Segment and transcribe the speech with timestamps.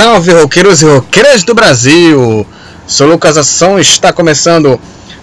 [0.00, 2.46] Salve roqueiros e roqueiras do Brasil!
[2.86, 4.80] Sou Lucas Ação e está começando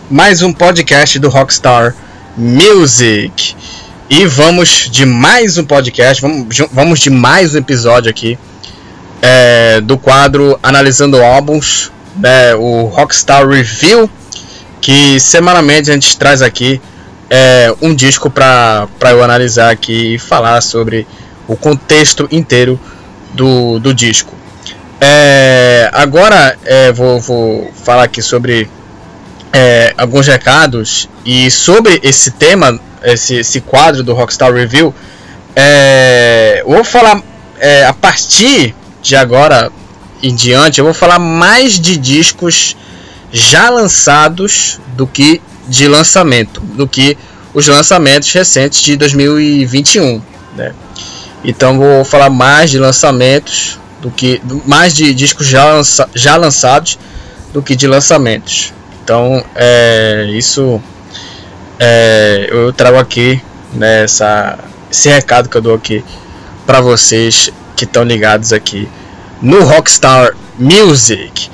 [0.08, 1.96] mais um podcast do Rockstar
[2.38, 3.56] Music.
[4.08, 6.22] E vamos de mais um podcast,
[6.72, 8.38] vamos, de mais um episódio aqui
[9.20, 14.08] é, do quadro Analisando Álbuns, né, o Rockstar Review,
[14.80, 16.80] que semanalmente a gente traz aqui
[17.32, 21.08] é, um disco para eu analisar aqui e falar sobre
[21.48, 22.80] o contexto inteiro
[23.34, 24.38] do, do disco.
[25.00, 28.70] É, agora é, vou, vou falar aqui sobre
[29.54, 34.94] é, alguns recados e sobre esse tema, esse, esse quadro do Rockstar Review.
[35.56, 37.22] É, vou falar
[37.60, 39.72] é, a partir de agora
[40.22, 42.76] em diante, eu vou falar mais de discos
[43.32, 47.18] já lançados do que de lançamento, do que
[47.54, 50.22] os lançamentos recentes de 2021.
[50.56, 50.74] Né?
[51.44, 56.98] Então vou falar mais de lançamentos do que mais de discos já, lança, já lançados
[57.54, 58.74] do que de lançamentos.
[59.04, 60.82] Então é, isso
[61.80, 63.42] é, eu trago aqui
[63.74, 66.04] nessa né, esse recado que eu dou aqui
[66.66, 68.88] para vocês que estão ligados aqui
[69.42, 71.50] no Rockstar Music.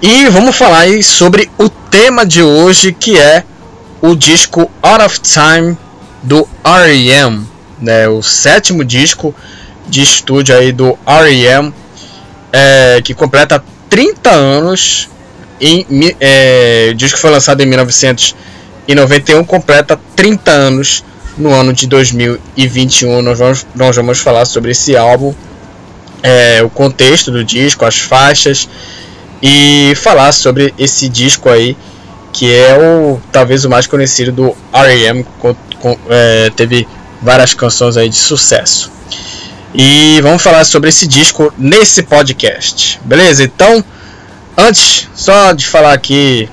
[0.00, 3.44] E vamos falar aí sobre o tema de hoje que é
[4.00, 5.78] o disco Out of Time
[6.22, 9.34] do R.E.M né, o sétimo disco
[9.88, 11.74] de estúdio aí do R.E.M.,
[12.52, 15.08] é, que completa 30 anos.
[15.60, 15.86] Em,
[16.20, 21.04] é, o disco foi lançado em 1991, completa 30 anos
[21.38, 23.22] no ano de 2021.
[23.22, 25.34] Nós vamos, nós vamos falar sobre esse álbum,
[26.22, 28.68] é, o contexto do disco, as faixas
[29.42, 31.76] e falar sobre esse disco aí
[32.32, 35.24] que é o talvez o mais conhecido do R.E.M.
[36.08, 36.88] É, teve
[37.20, 38.90] várias canções aí de sucesso.
[39.74, 43.42] E vamos falar sobre esse disco nesse podcast, beleza?
[43.42, 43.82] Então,
[44.56, 46.48] antes só de falar aqui,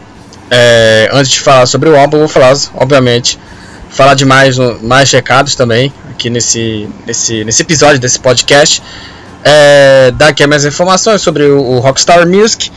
[0.50, 3.38] é, antes de falar sobre o álbum, vou falar, obviamente,
[3.90, 8.82] falar de mais, mais recados também aqui nesse, nesse, nesse episódio desse podcast.
[9.44, 12.72] É, dar aqui mais informações sobre o, o Rockstar Music.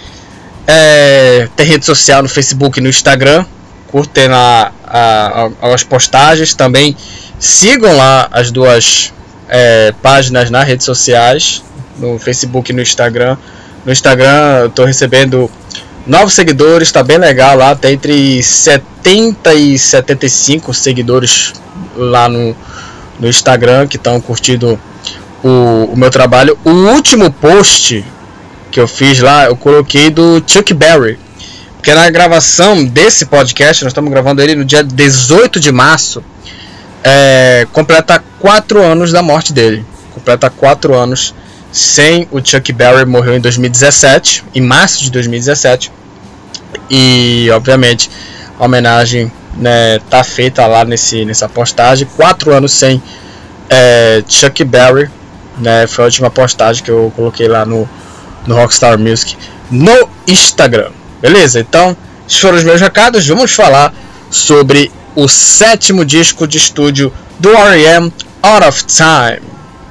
[0.67, 3.45] É, tem rede social no Facebook e no Instagram.
[3.93, 6.97] Curtem lá a, a, as postagens também
[7.43, 9.13] Sigam lá as duas
[9.55, 11.63] é, páginas nas redes sociais,
[11.99, 13.37] no Facebook e no Instagram.
[13.85, 15.51] No Instagram eu estou recebendo
[16.07, 21.53] novos seguidores, está bem legal lá, tem entre 70 e 75 seguidores
[21.95, 22.57] lá no,
[23.21, 24.81] no Instagram que estão curtindo
[25.45, 26.59] o, o meu trabalho.
[26.65, 28.03] O último post
[28.71, 31.19] que eu fiz lá, eu coloquei do Chuck Berry.
[31.75, 36.25] Porque na gravação desse podcast, nós estamos gravando ele no dia 18 de março
[37.05, 39.85] é, completa quatro anos da morte dele.
[40.15, 41.35] Completa quatro anos
[41.71, 45.91] sem o Chuck Berry morreu em 2017, em março de 2017.
[46.91, 48.11] E obviamente
[48.59, 52.07] a homenagem né, tá feita lá nesse, nessa postagem.
[52.17, 53.03] Quatro anos sem
[53.69, 55.11] é, Chuck Berry,
[55.59, 57.89] né, foi a última postagem que eu coloquei lá no,
[58.47, 59.37] no Rockstar Music
[59.71, 60.91] no Instagram.
[61.21, 61.61] Beleza?
[61.61, 61.97] Então,
[62.29, 63.27] esses foram os meus recados.
[63.27, 63.95] Vamos falar
[64.31, 68.13] sobre o sétimo disco de estúdio do R.E.M.
[68.43, 69.43] Out of Time.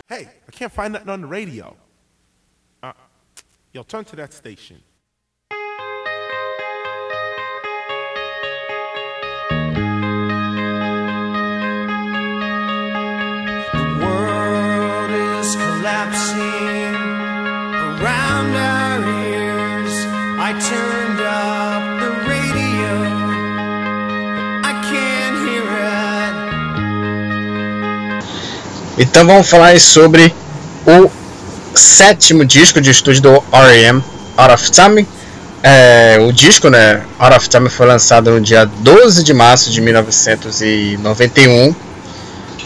[0.10, 1.76] Hey, I can't find nothing on the radio.
[2.82, 2.94] Uh,
[3.74, 4.78] yo, turn to that station.
[13.74, 16.96] The world is collapsing
[17.88, 19.00] around our
[19.30, 19.96] ears.
[20.40, 21.01] I turned
[29.02, 30.32] Então vamos falar sobre
[30.86, 31.10] o
[31.74, 34.04] sétimo disco de estúdio do R.E.M.
[34.38, 35.08] Out of Time.
[35.64, 39.82] É, o disco, né, Out of Time foi lançado no dia 12 de março de
[39.82, 41.74] 1991.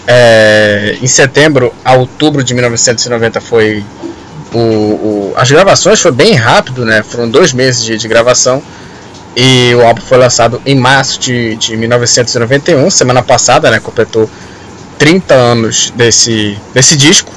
[0.06, 3.82] É, em setembro a outubro de 1990 foi
[4.54, 7.02] o, o, as gravações foi bem rápido, né?
[7.02, 8.62] Foram dois meses de, de gravação
[9.38, 13.80] e o álbum foi lançado em março de, de 1991, semana passada, né?
[13.80, 14.30] Completou
[14.98, 17.32] 30 anos desse, desse disco.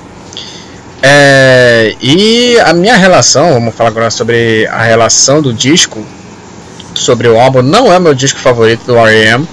[1.02, 6.04] É, e a minha relação, vamos falar agora sobre a relação do disco,
[6.94, 9.46] sobre o álbum, não é meu disco favorito do R.E.M.,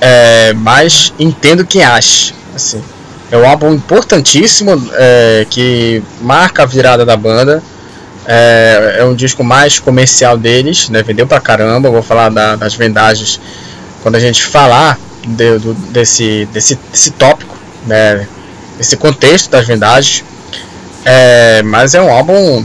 [0.00, 2.34] é, mas entendo quem acha.
[2.54, 2.82] Assim,
[3.30, 7.62] é um álbum importantíssimo é, que marca a virada da banda.
[8.28, 11.02] É, é, um disco mais comercial deles, né?
[11.02, 11.90] vendeu pra caramba.
[11.90, 13.40] Vou falar da, das vendagens
[14.02, 17.56] quando a gente falar de, do, desse, desse, desse tópico,
[17.86, 18.26] né,
[18.78, 20.24] desse contexto das vendagens.
[21.04, 22.64] É, mas é um álbum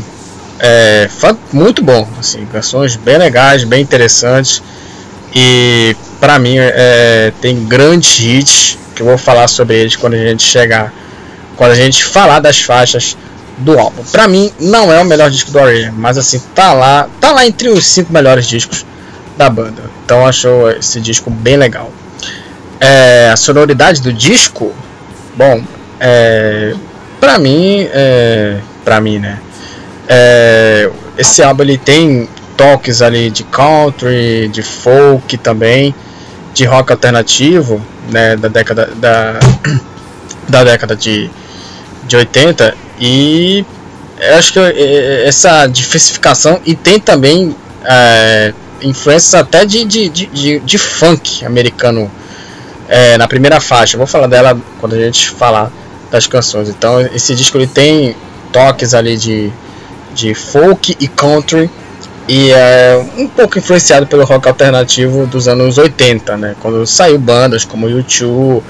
[0.60, 1.08] é,
[1.52, 4.62] muito bom, assim, canções bem legais, bem interessantes
[5.34, 10.18] e para mim é, tem grandes hits que eu vou falar sobre eles quando a
[10.18, 10.94] gente chegar,
[11.56, 13.18] quando a gente falar das faixas
[13.58, 14.04] do álbum.
[14.12, 17.46] Para mim não é o melhor disco do R.E.M., mas assim tá lá, tá lá
[17.46, 18.86] entre os cinco melhores discos
[19.38, 19.84] da banda.
[20.04, 21.92] Então acho esse disco bem legal.
[22.84, 24.74] É, a sonoridade do disco,
[25.38, 25.64] bom,
[26.00, 26.74] é,
[27.20, 29.40] para mim, é, para mim, né?
[30.08, 35.94] É, esse álbum ele tem toques ali de country, de folk também,
[36.56, 37.80] de rock alternativo,
[38.10, 39.40] né, da década da,
[40.50, 41.30] da década de,
[42.08, 43.64] de 80 e
[44.38, 44.60] acho que
[45.26, 52.12] essa diversificação e tem também é, influências até de, de, de, de funk americano
[52.92, 53.98] é, na primeira faixa.
[53.98, 55.72] vou falar dela quando a gente falar
[56.12, 56.68] das canções.
[56.68, 58.16] Então esse disco ele tem
[58.52, 59.52] toques ali de
[60.14, 61.72] de folk e country
[62.28, 66.56] e é um pouco influenciado pelo rock alternativo dos anos 80, né?
[66.60, 68.62] Quando saiu bandas como U2,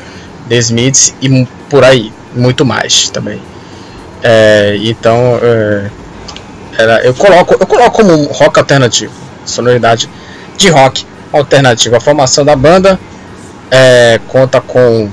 [0.47, 3.41] The Smiths e por aí, muito mais também.
[4.21, 5.89] É, então, é,
[6.77, 9.13] era, eu coloco eu coloco como rock alternativo,
[9.45, 10.07] sonoridade
[10.57, 11.95] de rock alternativo.
[11.95, 12.99] A formação da banda
[13.71, 15.09] é, conta com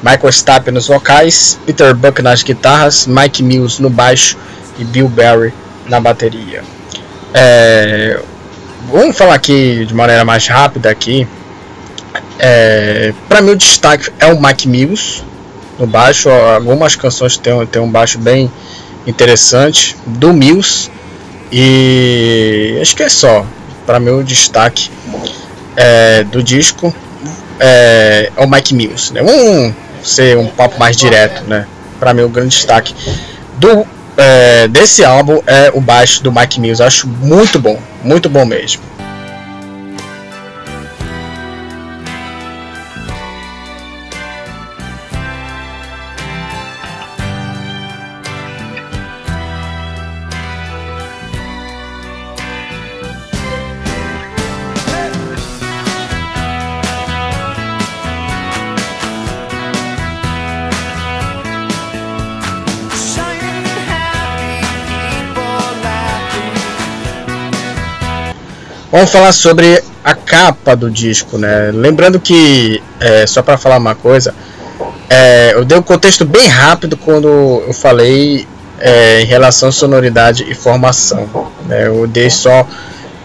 [0.00, 4.38] Michael Stapp nos vocais, Peter Buck nas guitarras, Mike Mills no baixo
[4.78, 5.52] e Bill Berry
[5.88, 6.62] na bateria.
[7.34, 8.20] É,
[8.88, 11.26] vamos falar aqui de maneira mais rápida aqui.
[12.38, 15.24] É, para mim o destaque é o Mike Mills
[15.76, 16.30] no baixo.
[16.30, 18.50] Algumas canções tem um baixo bem
[19.06, 20.88] interessante do Mills
[21.50, 23.44] e acho que é só.
[23.84, 24.90] Para mim o destaque
[25.74, 26.94] é, do disco
[27.60, 29.12] é, é, o Mike Mills.
[29.12, 29.22] Né?
[29.22, 31.66] Vamos ser um papo mais direto, né?
[31.98, 32.94] Para mim o grande destaque
[33.56, 36.82] do é, desse álbum é o baixo do Mike Mills.
[36.82, 38.82] Acho muito bom, muito bom mesmo.
[68.90, 71.70] Vamos falar sobre a capa do disco, né?
[71.74, 74.34] Lembrando que, é, só para falar uma coisa,
[75.10, 77.28] é, eu dei um contexto bem rápido quando
[77.66, 78.48] eu falei
[78.80, 81.28] é, em relação à sonoridade e formação.
[81.66, 81.86] Né?
[81.86, 82.66] Eu dei só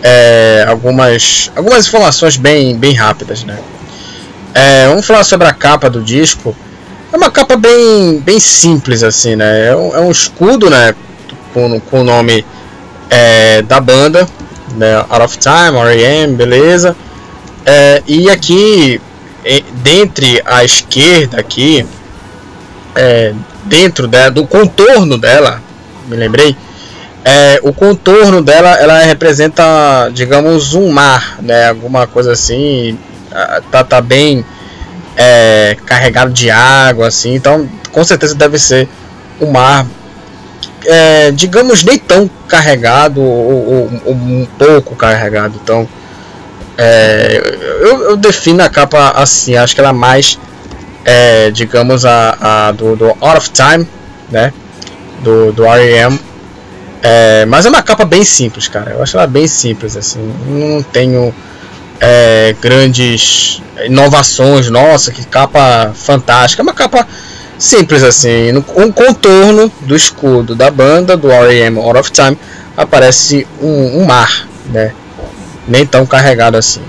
[0.01, 3.57] é, algumas, algumas informações bem, bem rápidas, né?
[4.53, 6.53] É, vamos falar sobre a capa do disco.
[7.13, 9.67] É uma capa bem, bem simples, assim, né?
[9.67, 10.93] É um, é um escudo, né?
[11.53, 12.45] Com, o nome
[13.67, 14.27] da banda,
[14.77, 16.95] né, Out of Time, R.E.M., beleza.
[17.65, 18.99] É, e aqui,
[19.83, 21.85] dentre a esquerda aqui,
[22.95, 23.33] é,
[23.65, 25.61] dentro do contorno dela,
[26.07, 26.55] me lembrei,
[27.23, 32.97] é, o contorno dela, ela representa, digamos, um mar, né, alguma coisa assim,
[33.71, 34.43] tá, tá bem
[35.15, 38.89] é, carregado de água, assim, então com certeza deve ser
[39.39, 39.85] o mar
[40.85, 45.59] é, digamos, nem tão carregado ou, ou, ou um pouco carregado.
[45.61, 45.87] Então,
[46.77, 47.41] é,
[47.81, 50.39] eu, eu, defino a capa assim, acho que ela é mais,
[51.05, 53.87] é, digamos, a, a do, do, Out of Time,
[54.29, 54.51] né?
[55.21, 56.19] Do, do R.E.M.
[57.01, 58.91] É, mas é uma capa bem simples, cara.
[58.91, 60.33] Eu acho ela bem simples, assim.
[60.47, 61.33] Não tenho
[61.99, 64.69] é, grandes inovações.
[64.69, 66.61] Nossa, que capa fantástica.
[66.61, 67.07] É uma capa
[67.63, 71.79] Simples assim, um contorno do escudo da banda, do R.E.M.
[71.79, 72.37] Out of Time,
[72.75, 74.91] aparece um, um, mar, né?
[75.65, 76.81] Nem tão carregado assim.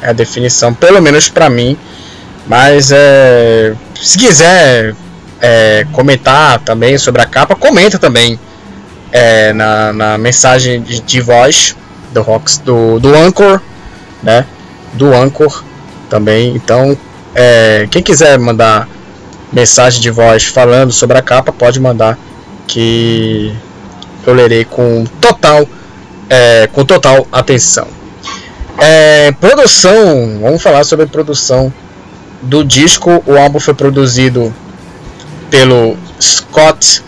[0.00, 1.76] É a definição, pelo menos para mim.
[2.46, 4.94] Mas é, se quiser
[5.38, 8.40] é, comentar também sobre a capa, comenta também
[9.12, 11.76] é, na, na, mensagem de, de, voz
[12.10, 13.60] do Rox, do, do Anchor,
[14.22, 14.46] né?
[14.94, 15.62] Do Anchor
[16.08, 16.56] também.
[16.56, 16.96] Então,
[17.34, 18.88] é, quem quiser mandar
[19.52, 22.18] mensagem de voz falando sobre a capa, pode mandar
[22.66, 23.54] que
[24.26, 25.68] eu lerei com total,
[26.28, 27.88] é, com total atenção.
[28.78, 31.72] É, produção, vamos falar sobre a produção
[32.42, 33.22] do disco.
[33.26, 34.54] O álbum foi produzido
[35.50, 37.02] pelo Scott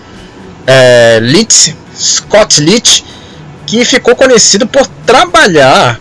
[0.67, 1.21] é,
[1.95, 3.05] Scott Litz,
[3.67, 5.99] que ficou conhecido por trabalhar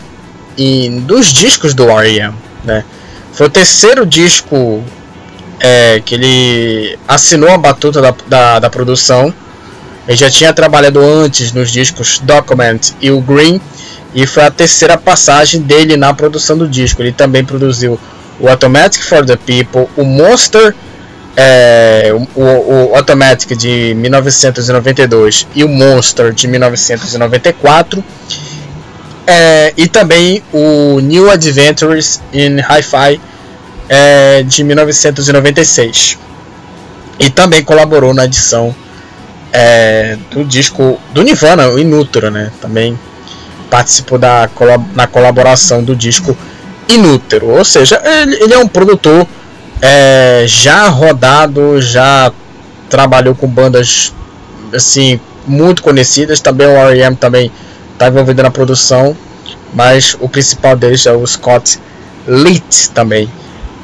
[0.58, 2.34] em dos discos do R.E.M.
[2.64, 2.84] Né?
[3.32, 4.84] Foi o terceiro disco
[5.62, 9.32] é, que ele assinou a batuta da, da, da produção
[10.08, 13.60] Ele já tinha trabalhado antes nos discos Document e o Green,
[14.12, 17.00] e foi a terceira passagem dele na produção do disco.
[17.00, 17.98] Ele também produziu
[18.40, 20.74] o Automatic for the People, o Monster,
[21.36, 28.04] é, o, o, Automatic de 1992 e o Monster de 1994.
[29.24, 33.20] É, e também o New Adventures in Hi-Fi
[33.88, 36.18] é, de 1996.
[37.18, 38.74] E também colaborou na edição
[39.52, 42.50] é, do disco do Nirvana, o Inútero, né?
[42.60, 42.98] Também
[43.70, 44.50] participou da
[44.94, 46.36] na colaboração do disco
[46.88, 47.48] Inútero.
[47.50, 49.26] Ou seja, ele, ele é um produtor
[49.80, 52.32] é, já rodado, já
[52.88, 54.12] trabalhou com bandas
[54.74, 56.40] assim muito conhecidas.
[56.40, 57.16] Também o R.E.M.
[57.16, 57.52] também
[57.92, 59.16] está envolvido na produção,
[59.72, 61.78] mas o principal deles é o Scott
[62.26, 63.28] Litt também.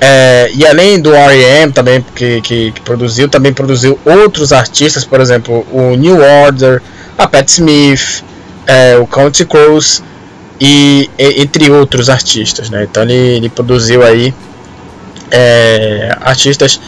[0.01, 1.73] É, e além do R.E.M.
[1.73, 6.81] também que, que, que, produziu, também produziu outros artistas, por exemplo, o New Order,
[7.17, 8.23] a Pat Smith,
[8.65, 10.03] é, o Country Crows
[10.61, 12.87] e, e, entre outros artistas, né?
[12.89, 14.33] Então ele, ele produziu aí
[15.33, 16.81] é, artistas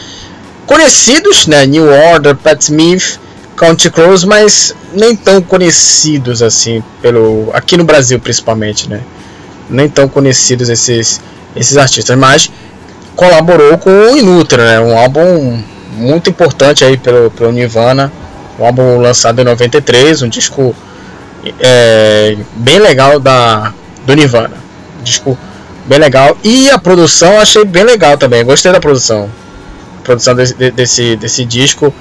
[0.65, 1.65] conhecidos, né?
[1.65, 3.19] New Order, Pat Smith,
[3.57, 9.01] Country Crows, mas nem tão conhecidos assim pelo aqui no Brasil principalmente, né?
[9.69, 11.19] Nem tão conhecidos esses
[11.53, 12.49] esses artistas, mas
[13.15, 14.79] colaborou com o Inutra, né?
[14.79, 15.61] Um álbum
[15.93, 18.11] muito importante aí pelo, pelo Nirvana,
[18.59, 20.75] um álbum lançado em 93, um disco
[21.59, 23.73] é, bem legal da
[24.05, 24.55] do Nirvana,
[24.99, 25.37] um disco
[25.85, 26.37] bem legal.
[26.43, 29.29] E a produção achei bem legal também, gostei da produção,
[29.99, 31.93] a produção desse, desse, desse disco.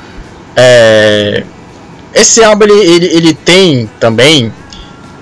[0.57, 1.45] É,
[2.15, 4.53] esse álbum ele, ele, ele tem também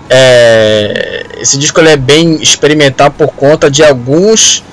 [0.08, 4.64] é, esse disco ele é bem experimental por conta de alguns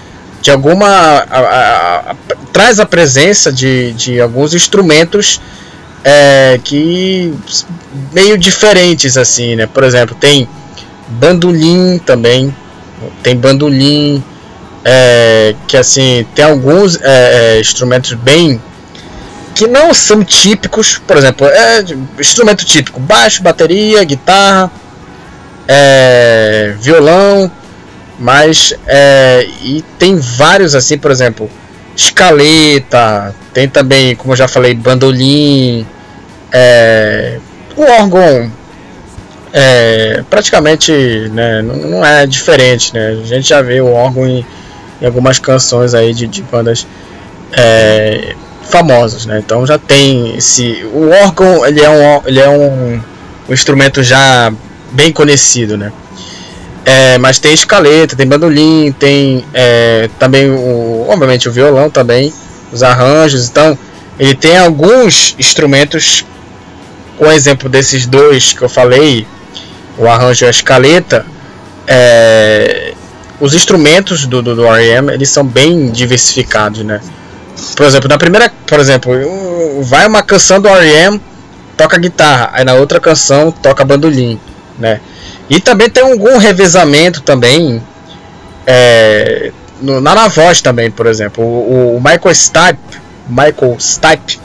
[0.45, 2.15] de alguma a, a, a,
[2.53, 5.41] traz a presença de, de alguns instrumentos
[6.03, 7.33] é, que
[8.13, 9.65] meio diferentes assim né?
[9.65, 10.47] Por exemplo tem
[11.07, 12.55] bandolim também
[13.23, 14.23] tem bandolim
[14.83, 18.61] é, que assim tem alguns é, é instrumentos bem
[19.55, 21.83] que não são típicos por exemplo é
[22.19, 24.71] instrumento típico baixo bateria guitarra
[25.67, 27.51] é, violão
[28.19, 31.49] mas é, e tem vários assim, por exemplo,
[31.95, 35.85] escaleta, tem também, como eu já falei, bandolim,
[36.51, 37.39] é,
[37.75, 38.51] o órgão
[39.53, 40.91] é, praticamente
[41.31, 43.17] né, não, não, é diferente, né?
[43.21, 44.45] A gente já vê o órgão em,
[45.01, 46.85] em algumas canções aí de, de bandas
[47.53, 49.39] é, famosas, né?
[49.39, 53.01] Então já tem esse o órgão ele é um ele é um,
[53.47, 54.51] um instrumento já
[54.91, 55.91] bem conhecido, né?
[56.85, 62.31] É, mas tem escaleta, tem bandolim, tem é, também, o, obviamente, o violão também,
[62.71, 63.49] os arranjos.
[63.49, 63.75] Então,
[64.19, 66.23] ele tem alguns instrumentos,
[67.17, 69.25] com exemplo desses dois que eu falei,
[69.97, 71.25] o arranjo e a escaleta.
[71.87, 72.93] É,
[73.39, 75.11] os instrumentos do, do, do R.E.M.
[75.11, 77.01] eles são bem diversificados, né?
[77.75, 79.11] Por exemplo, na primeira, por exemplo,
[79.81, 81.19] vai uma canção do R.E.M.
[81.75, 84.39] toca guitarra, aí na outra canção toca bandolim,
[84.77, 85.01] né?
[85.49, 87.81] E também tem algum revezamento também
[88.65, 91.43] é, no, na, voz também, por exemplo.
[91.43, 94.39] O, o Michael Stipe, Michael Stipe,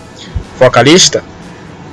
[0.58, 1.22] vocalista,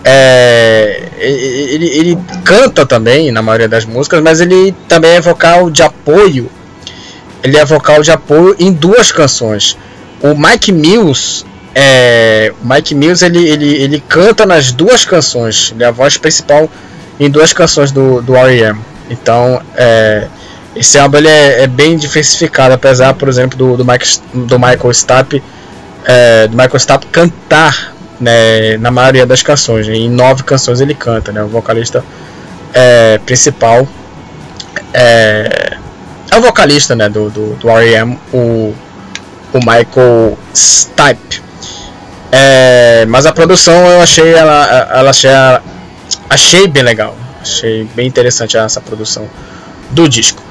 [0.03, 5.81] é, ele, ele canta também na maioria das músicas, mas ele também é vocal de
[5.81, 6.49] apoio.
[7.43, 9.77] Ele é vocal de apoio em duas canções.
[10.21, 15.71] O Mike Mills, é, Mike Mills ele, ele, ele canta nas duas canções.
[15.73, 16.69] Ele é a voz principal
[17.19, 18.79] em duas canções do, do R.E.M.
[19.09, 20.27] Então, é,
[20.75, 24.91] esse álbum ele é, é, bem diversificado, apesar, por exemplo, do, do, Mike, do Michael
[24.91, 25.43] Stapp,
[26.05, 29.87] é, do Michael Stapp cantar né, na maioria das canções.
[29.87, 32.03] Né, em nove canções ele canta, né, o vocalista
[32.73, 33.87] é, principal
[34.93, 35.77] é,
[36.31, 38.73] é, o vocalista né, do, do, do R.E.M., o,
[39.53, 41.41] o Michael Stipe.
[42.31, 45.29] É, mas a produção eu achei ela, ela achei,
[46.29, 47.15] achei bem legal.
[47.41, 49.29] Achei bem interessante essa produção
[49.91, 50.41] do disco.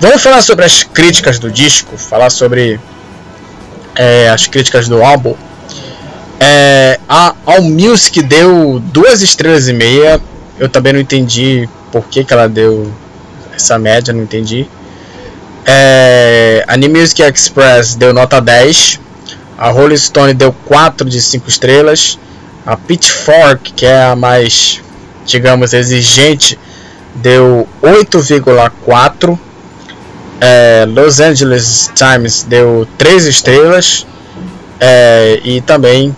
[0.00, 2.80] Vamos falar sobre as críticas do disco, falar sobre
[3.94, 5.34] é, as críticas do álbum.
[6.40, 10.20] É, a All Music deu duas estrelas e meia.
[10.58, 12.92] Eu também não entendi por que, que ela deu
[13.54, 14.66] essa média, não entendi.
[15.64, 19.00] É, a New Music Express deu nota 10.
[19.56, 22.18] A Rolling Stone deu 4 de 5 estrelas.
[22.66, 24.82] A Pitchfork, que é a mais
[25.24, 26.58] digamos, exigente,
[27.14, 29.38] deu 8,4.
[30.40, 34.06] É, Los Angeles Times deu 3 estrelas.
[34.80, 36.14] É, e também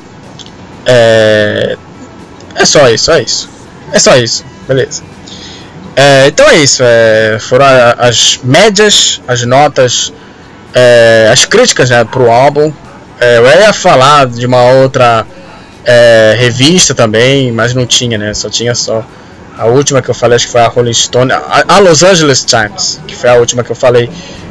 [0.86, 1.76] é,
[2.54, 3.48] é só isso, é isso.
[3.92, 5.02] É só isso, beleza.
[5.96, 6.82] É, então é isso.
[6.84, 7.66] É, foram
[7.98, 10.12] as médias, as notas,
[10.74, 12.72] é, as críticas né, para o álbum.
[13.20, 15.26] É, eu ia falar de uma outra
[15.84, 18.34] é, revista também, mas não tinha, né?
[18.34, 19.04] Só tinha só
[19.56, 22.44] a última que eu falei, acho que foi a Rolling Stone, a, a Los Angeles
[22.44, 24.10] Times, que foi a última que eu falei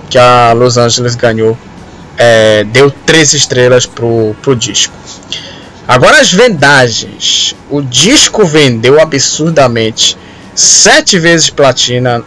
[0.09, 1.57] que a Los Angeles ganhou.
[2.15, 4.93] É, deu três estrelas pro, pro disco.
[5.87, 7.55] Agora as vendagens.
[7.69, 10.15] O disco vendeu absurdamente
[10.53, 12.23] sete vezes platina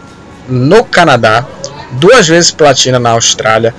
[0.47, 1.45] no Canadá,
[1.93, 3.73] duas vezes platina na Austrália,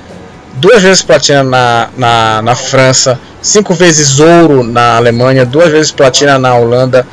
[0.59, 6.39] duas vezes platina na, na, na França, cinco vezes ouro na Alemanha, duas vezes platina
[6.39, 7.07] na Holanda,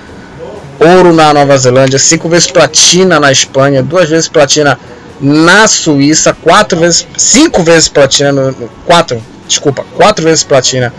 [0.80, 4.78] ouro na Nova Zelândia, cinco vezes platina na Espanha, duas vezes platina
[5.22, 8.54] na Suíça, quatro vezes, cinco vezes platina no,
[8.86, 10.94] quatro, desculpa, quatro vezes platina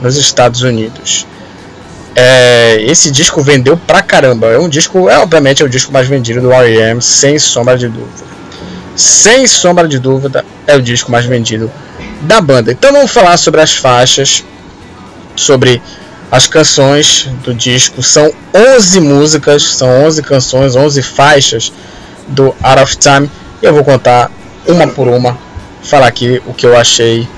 [0.00, 1.26] nos Estados Unidos.
[2.14, 4.48] É, esse disco vendeu pra caramba.
[4.48, 7.00] É um disco, é obviamente é o disco mais vendido do R.E.M.
[7.00, 8.37] sem sombra de dúvida.
[8.98, 11.70] Sem sombra de dúvida, é o disco mais vendido
[12.22, 12.72] da banda.
[12.72, 14.44] Então vamos falar sobre as faixas,
[15.36, 15.80] sobre
[16.32, 18.02] as canções do disco.
[18.02, 21.72] São 11 músicas, são 11 canções, 11 faixas
[22.26, 23.30] do Out of Time.
[23.62, 24.32] E eu vou contar
[24.66, 25.38] uma por uma,
[25.80, 27.28] falar aqui o que eu achei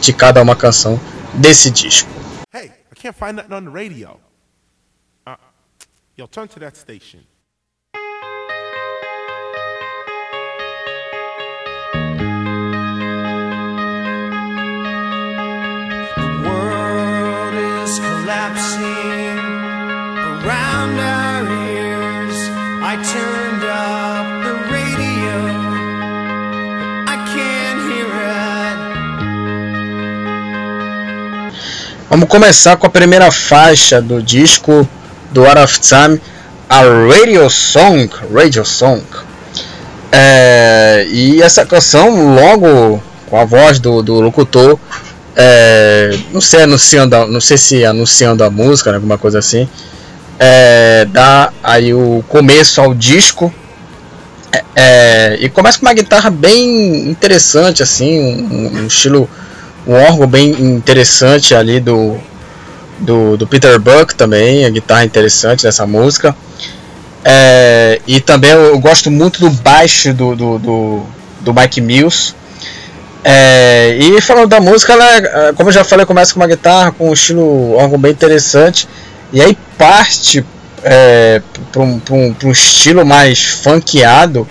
[0.00, 0.98] de cada uma canção
[1.34, 2.08] desse disco.
[2.50, 4.18] Hey, I can't find nothing on the radio.
[5.26, 5.36] Uh,
[6.16, 7.29] yo, turn to that station.
[18.30, 19.38] Collapsing
[20.30, 22.38] around our ears.
[22.80, 25.34] I turned up the radio,
[27.10, 28.78] I can't hear it.
[32.08, 34.88] Vamos começar com a primeira faixa do disco
[35.32, 36.20] do Out of Time,
[36.68, 38.08] a Radio Song.
[38.32, 39.02] Radio Song.
[40.12, 44.78] É, e essa canção, logo com a voz do, do locutor,
[45.36, 49.68] é, não sei anunciando, não sei se anunciando a música, né, alguma coisa assim,
[50.38, 53.52] é, dá aí o começo ao disco
[54.52, 59.28] é, é e começa com uma guitarra bem interessante assim, um, um, estilo,
[59.86, 62.16] um órgão bem interessante ali do,
[62.98, 66.34] do, do Peter Buck também, a guitarra interessante dessa música.
[67.24, 71.02] É, e também eu, gosto muito do baixo do, do, do,
[71.40, 72.34] do Mike Mills.
[73.22, 76.92] É, e falando da música, ela, é, como eu já falei, começa com uma guitarra
[76.92, 78.88] com um estilo órgão bem interessante.
[79.32, 80.44] E aí parte
[80.82, 84.46] é, para um, um, um, estilo mais funkeado,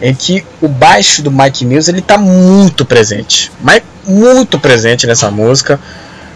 [0.00, 5.30] em que o baixo do Mike Mills ele está muito presente, mas muito presente nessa
[5.30, 5.78] música.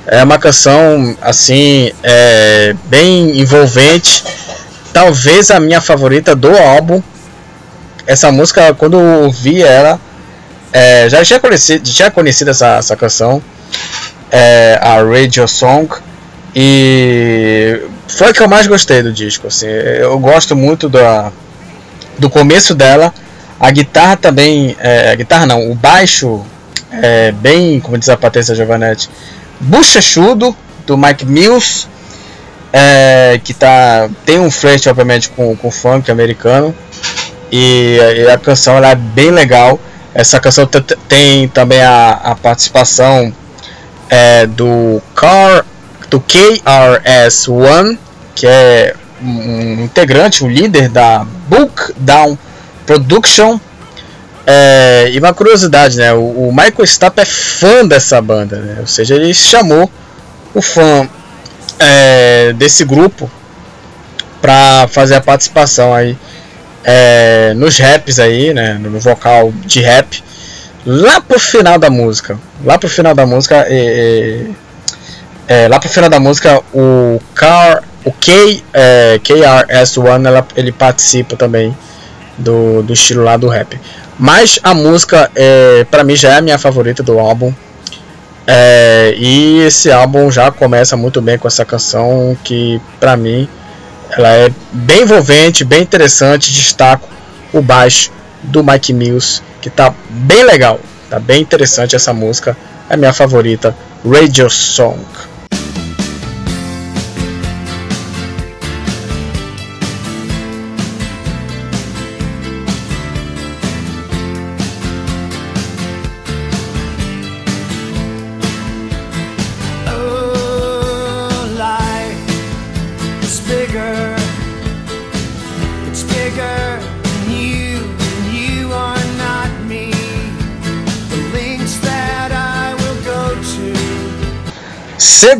[0.06, 4.22] É uma canção assim é, bem envolvente,
[4.92, 7.02] talvez a minha favorita do álbum.
[8.06, 10.00] Essa música, quando eu ouvi ela,
[10.72, 13.42] é, já tinha conhecido, tinha conhecido essa, essa canção,
[14.30, 15.88] é, a Radio Song,
[16.54, 19.46] e foi a que eu mais gostei do disco.
[19.46, 21.30] Assim, eu gosto muito da,
[22.18, 23.12] do começo dela,
[23.58, 26.44] a guitarra também, é, a guitarra não, o baixo
[26.90, 29.08] é bem, como diz a Patrícia Giovanetti,
[29.60, 31.88] bochechudo do Mike Mills,
[32.72, 36.74] é, que tá, tem um flerte obviamente com, com funk americano
[37.50, 39.80] e, e a canção ela é bem legal.
[40.16, 40.66] Essa canção
[41.08, 43.30] tem também a, a participação
[44.08, 45.62] é, do Car
[46.08, 47.98] do KRS-One,
[48.34, 52.38] que é um integrante, um líder da Book Down
[52.86, 53.60] Production.
[54.46, 56.14] É, e uma curiosidade, né?
[56.14, 58.76] O, o, Michael Stapp é fã dessa banda, né?
[58.80, 59.90] Ou seja, ele chamou
[60.54, 61.06] o fã
[61.78, 63.30] é, desse grupo
[64.40, 66.16] para fazer a participação aí
[66.88, 70.22] é, nos raps aí, né, no vocal de rap,
[70.86, 74.46] lá pro final da música, lá pro final da música, é,
[75.48, 81.34] é, lá pro final da música, o Car, o K, é, KRS-One, ela, ele participa
[81.34, 81.76] também
[82.38, 83.80] do, do estilo lá do rap.
[84.16, 87.52] Mas a música, é, para mim, já é a minha favorita do álbum.
[88.46, 93.48] É, e esse álbum já começa muito bem com essa canção que, para mim,
[94.10, 96.52] ela é bem envolvente, bem interessante.
[96.52, 97.08] Destaco
[97.52, 98.10] o baixo
[98.42, 102.56] do Mike Mills, que tá bem legal, tá bem interessante essa música.
[102.88, 104.98] É a minha favorita, Radio Song.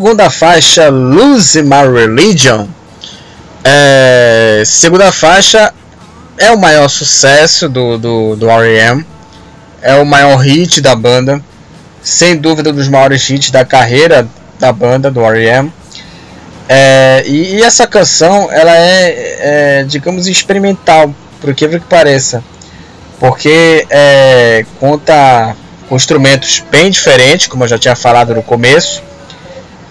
[0.07, 2.69] Segunda faixa, Lose My Religion.
[3.65, 5.75] É, segunda faixa
[6.39, 9.05] é o maior sucesso do, do, do R.E.M.
[9.83, 11.43] É o maior hit da banda.
[12.05, 14.29] Sem dúvida, um dos maiores hits da carreira
[14.61, 15.73] da banda, do R.E.M.
[16.69, 22.45] É, e, e, essa canção, ela é, é digamos, experimental, por que que pareça.
[23.19, 25.57] Porque é, conta
[25.89, 29.03] com instrumentos bem diferentes, como eu já tinha falado no começo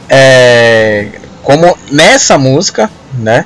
[0.10, 1.08] é,
[1.44, 3.46] como nessa música, né?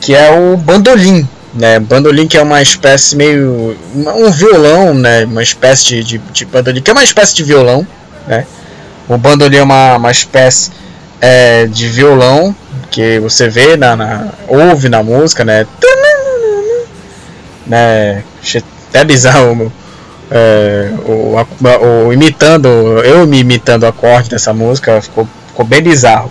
[0.00, 1.78] Que é o bandolim, né?
[1.78, 5.24] Bandolim que é uma espécie meio um violão, né?
[5.24, 7.86] Uma espécie de, de, de bandolim que é uma espécie de violão,
[8.26, 8.46] né?
[9.08, 10.70] O bandolim é uma, uma espécie
[11.20, 12.54] é, de violão
[12.90, 15.66] que você vê na, na, ouve na música, né?
[17.66, 18.22] né?
[18.88, 19.72] Até bizarro.
[20.30, 22.68] É, o, o, o, imitando,
[23.02, 25.26] eu me imitando o acorde dessa música, ficou
[25.58, 26.30] ficou bem bizarro.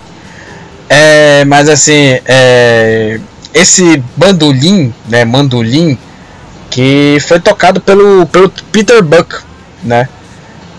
[0.89, 3.19] É, mas assim, é,
[3.53, 5.97] esse bandolim, né, mandolim,
[6.69, 9.35] que foi tocado pelo, pelo Peter Buck,
[9.83, 10.07] né?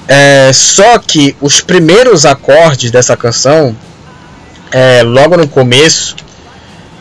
[0.07, 3.77] É, só que os primeiros acordes dessa canção,
[4.73, 6.17] é, logo no começo,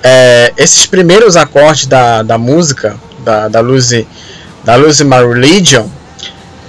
[0.04, 4.06] é, esses primeiros acordes da, da música, da, da Lucy,
[4.66, 5.88] da Lucy My Religion,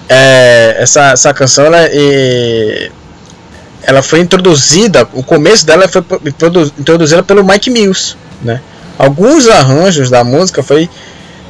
[0.08, 2.90] é, essa, essa canção ela, é,
[3.82, 6.04] ela foi introduzida, o começo dela foi
[6.78, 8.60] introduzida pelo Mike Mills, né?
[8.98, 10.90] Alguns arranjos da música foi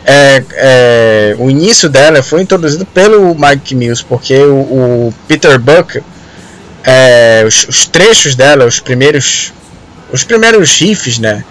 [0.05, 6.03] é, é, o início dela foi introduzido pelo Mike Mills, porque o, o Peter Buck,
[6.83, 9.53] é, os, os, trechos dela, os primeiros,
[10.11, 11.45] os primeiros riffs, né?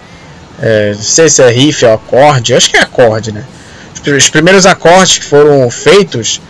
[0.60, 3.44] É, não sei se é riff ou acorde, acho que é acorde, né?
[3.94, 6.40] Os, os primeiros acordes que foram feitos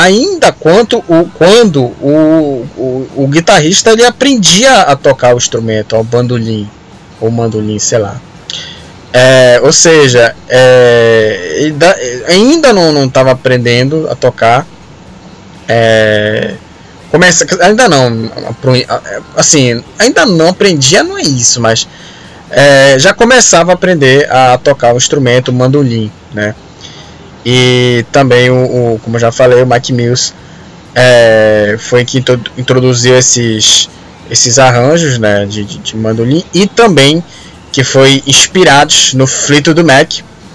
[0.00, 6.04] ainda quanto o, quando o, o, o, guitarrista ele aprendia a tocar o instrumento, o
[6.04, 6.68] bandolim,
[7.20, 8.20] ou mandolim, sei lá.
[9.12, 11.72] É, ou seja, é,
[12.28, 14.66] ainda não estava aprendendo a tocar.
[15.68, 16.54] É,
[17.10, 18.30] começa, ainda não,
[19.36, 21.86] assim, ainda não aprendia, não é isso, mas
[22.50, 26.54] é, já começava a aprender a tocar o instrumento, o mandolim, né?
[27.44, 30.32] E também, o, o como eu já falei, o Mike Mills
[30.94, 32.22] é, foi quem
[32.58, 33.88] introduziu esses,
[34.30, 37.22] esses arranjos né, de, de, de mandolim e também
[37.72, 40.08] que foi inspirados no Fleetwood Mac,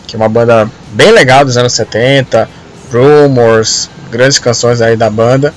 [0.06, 2.50] que é uma banda bem legal dos anos 70,
[2.92, 5.54] Rumors, grandes canções aí da banda.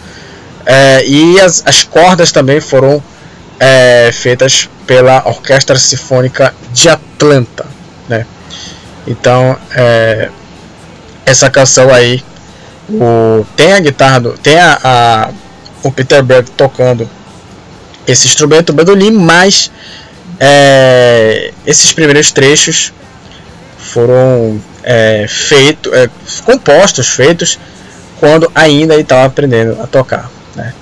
[0.64, 3.03] É, e as, as cordas também foram
[3.59, 7.67] é, feitas pela Orquestra Sinfônica de Atlanta,
[8.09, 8.27] né?
[9.07, 10.29] Então, é,
[11.31, 12.23] essa canção aí.
[12.91, 15.31] O, tem a guitarra, do, tem a, a
[15.83, 17.09] o Peter Berg tocando
[18.07, 19.71] esse instrumento, bandolim, mas
[20.41, 22.93] é, esses primeiros trechos
[23.77, 26.09] foram é, feitos, é,
[26.45, 27.59] compostos, feitos
[28.19, 30.73] quando ainda ele estava aprendendo a tocar, né?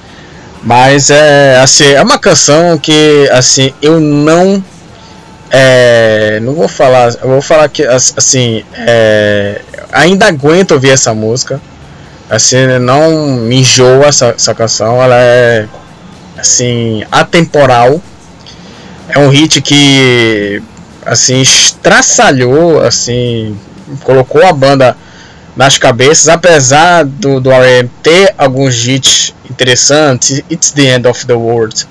[0.63, 4.63] Mas é assim, é uma canção que assim eu não
[5.59, 11.59] é, não vou falar, vou falar que assim, é, ainda aguento ouvir essa música.
[12.29, 15.67] Assim, não me enjoa essa, essa canção, ela é
[16.37, 18.03] assim, atemporal.
[19.09, 20.63] É um hit que
[21.07, 23.59] assim estraçalhou, assim,
[24.03, 24.95] colocou a banda
[25.57, 27.91] nas cabeças, apesar do, do R.E.M.
[28.03, 31.87] ter alguns hits interessantes, It's the End of the World,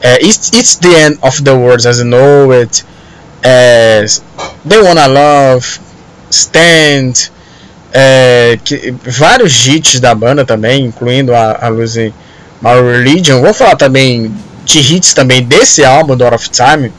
[0.00, 2.84] é, it's, it's the End of the World as I Know It,
[3.42, 4.04] é,
[4.66, 5.80] They Wanna Love,
[6.30, 7.30] Stand,
[7.92, 12.12] é, que, vários hits da banda também, incluindo a, a Losing
[12.60, 13.40] My Religion.
[13.40, 14.32] Vou falar também
[14.64, 16.92] de hits também desse álbum, do Out of Time.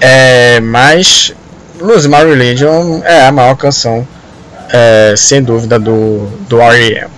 [0.00, 1.32] É, mas
[1.80, 4.06] Losing My Religion é a maior canção,
[4.72, 7.10] é, sem dúvida, do, do R.E.M.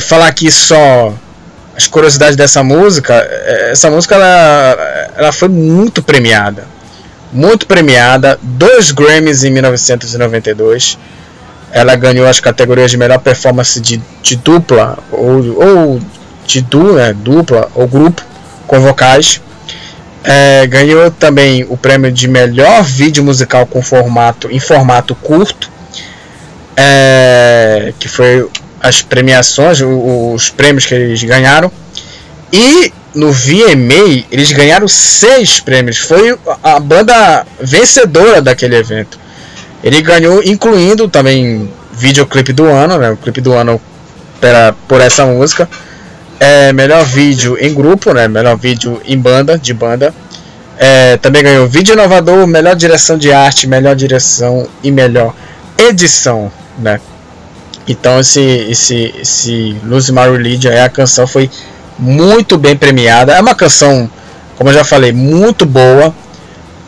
[0.00, 1.12] Falar aqui só
[1.80, 3.14] as curiosidades dessa música.
[3.14, 6.64] É, essa música ela, ela foi muito premiada
[7.32, 10.98] muito premiada, dois Grammys em 1992.
[11.72, 16.00] Ela ganhou as categorias de melhor performance de, de dupla ou, ou
[16.44, 18.22] de du, né, dupla ou grupo
[18.66, 19.40] com vocais.
[20.24, 25.70] É, ganhou também o prêmio de melhor vídeo musical com formato em formato curto,
[26.76, 28.46] é, que foi
[28.80, 31.70] as premiações, os prêmios que eles ganharam.
[32.52, 35.98] E no VMA eles ganharam seis prêmios.
[35.98, 39.18] Foi a banda vencedora daquele evento.
[39.82, 43.10] Ele ganhou, incluindo também videoclipe do ano, né?
[43.10, 43.80] O clipe do ano
[44.40, 45.68] pela, por essa música.
[46.38, 48.28] É, melhor vídeo em grupo, né?
[48.28, 50.14] Melhor vídeo em banda, de banda.
[50.78, 55.34] É, também ganhou vídeo inovador, melhor direção de arte, melhor direção e melhor
[55.76, 56.98] edição, né?
[57.90, 61.50] Então esse esse esse Lose My Religion é a canção foi
[61.98, 63.32] muito bem premiada.
[63.32, 64.08] É uma canção,
[64.56, 66.14] como eu já falei, muito boa.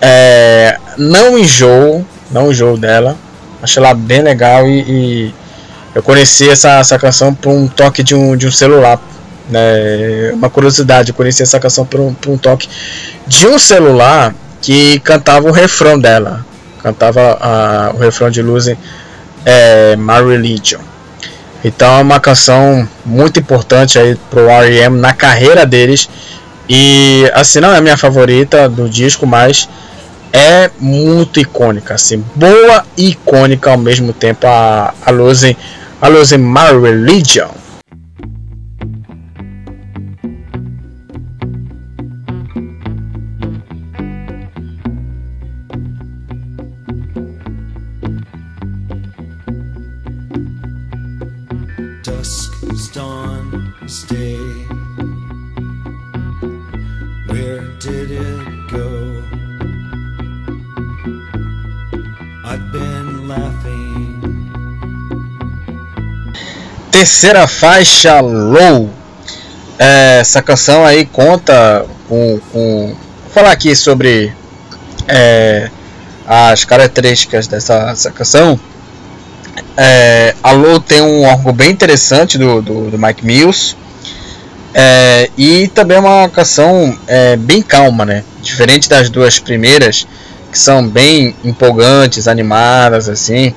[0.01, 3.17] É, não enjoo, não enjoo dela.
[3.61, 5.35] Achei ela bem legal e, e
[5.93, 9.01] eu conheci essa, essa canção por um toque de um, de um celular.
[9.51, 10.31] Né?
[10.33, 12.69] Uma curiosidade, eu conheci essa canção por um, por um toque
[13.27, 16.47] de um celular que cantava o refrão dela.
[16.81, 18.77] Cantava a, o refrão de Losing
[19.45, 20.81] é, My Religion.
[21.65, 24.99] Então é uma canção muito importante aí pro R.E.M.
[24.99, 26.09] na carreira deles.
[26.69, 29.69] E assim, não é a minha favorita do disco, mas
[30.33, 35.57] é muito icônica, assim, boa e icônica ao mesmo tempo a, a Losing,
[36.01, 37.51] a My Religion.
[67.03, 68.89] Terceira faixa, Low.
[69.77, 74.33] É, essa canção aí conta com, com vou falar aqui sobre
[75.09, 75.69] é,
[76.25, 78.59] as características dessa, canção.
[79.77, 83.77] É, a Low tem um órgão bem interessante do, do, do Mike Mills.
[84.73, 88.23] É, e também é uma canção é, bem calma, né?
[88.41, 90.07] Diferente das duas primeiras,
[90.53, 93.53] que são bem empolgantes, animadas, assim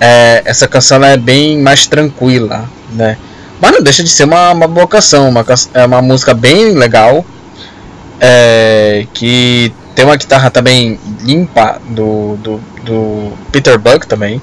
[0.00, 3.16] é, essa canção é bem mais tranquila, né?
[3.60, 7.24] Mas não deixa de ser uma, uma boa canção, uma, é uma música bem legal,
[8.20, 14.42] é, que tem uma guitarra também limpa do, do, do Peter Buck também.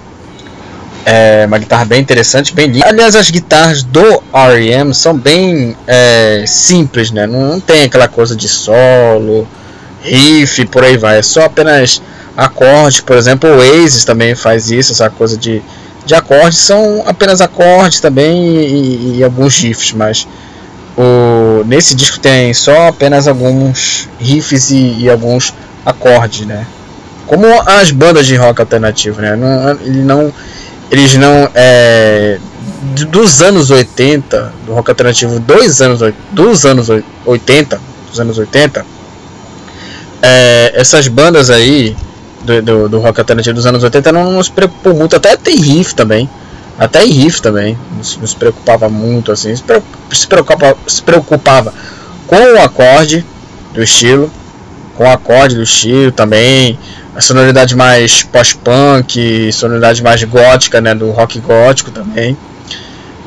[1.04, 2.88] É uma guitarra bem interessante, bem limpa.
[2.88, 4.94] Aliás, as guitarras do R.E.M.
[4.94, 7.26] são bem é, simples, né?
[7.26, 9.48] Não, não tem aquela coisa de solo,
[10.04, 11.20] riff, por aí vai.
[11.20, 12.02] É só apenas
[12.36, 15.62] acorde, por exemplo, o Oasis também faz isso, essa coisa de,
[16.06, 20.28] de acordes, são apenas acordes também e, e alguns riffs, mas
[20.98, 25.54] o, nesse disco tem só apenas alguns riffs e, e, alguns
[25.86, 26.66] acordes, né?
[27.28, 29.36] Como as bandas de rock alternativo, né?
[29.36, 30.34] Não, ele não,
[30.90, 32.40] eles não é,
[33.10, 36.00] dos anos 80, do rock alternativo, dois anos
[36.32, 36.90] dos anos
[37.26, 38.86] 80, dos anos 80,
[40.22, 41.96] é, essas bandas aí
[42.44, 45.16] do, do, do, rock alternativo dos anos 80 não, nos preocupou muito.
[45.16, 46.30] Até tem riff também.
[46.78, 47.78] Até em riff também.
[47.96, 49.56] Não se preocupava muito assim.
[49.56, 51.74] Se, preocupava, se preocupava
[52.28, 53.26] com o acorde
[53.74, 54.32] do estilo.
[54.96, 56.78] Com o acorde do estilo também.
[57.16, 62.38] A sonoridade mais pós-punk, sonoridade mais gótica, né, do rock gótico também.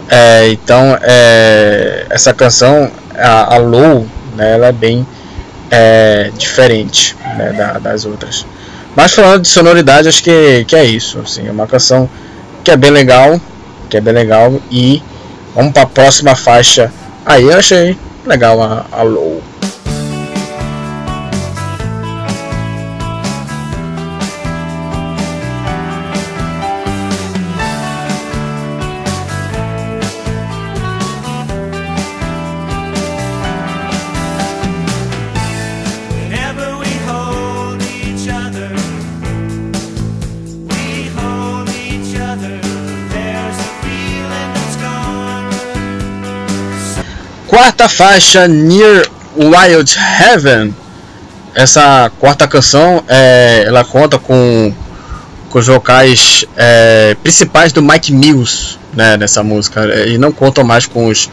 [0.09, 5.07] É, então, é, essa canção, a, a Low, né, ela é bem
[5.71, 8.47] é, diferente né, da, das outras.
[8.97, 11.19] Mas falando de sonoridade, acho que, que é isso.
[11.19, 12.09] Assim, é uma canção
[12.63, 13.41] que é bem legal.
[13.91, 14.61] Que é bem legal.
[14.71, 15.03] E
[15.55, 16.93] vamos para a próxima faixa.
[17.27, 19.43] Aí eu achei legal a, a Low.
[47.55, 50.75] Quarta faixa, Near Wild Heaven.
[51.55, 54.75] Essa quarta canção, é, ela conta com,
[55.49, 59.87] com os vocais é, principais do Mike Mills né, nessa música.
[60.09, 61.31] E não conta mais com os,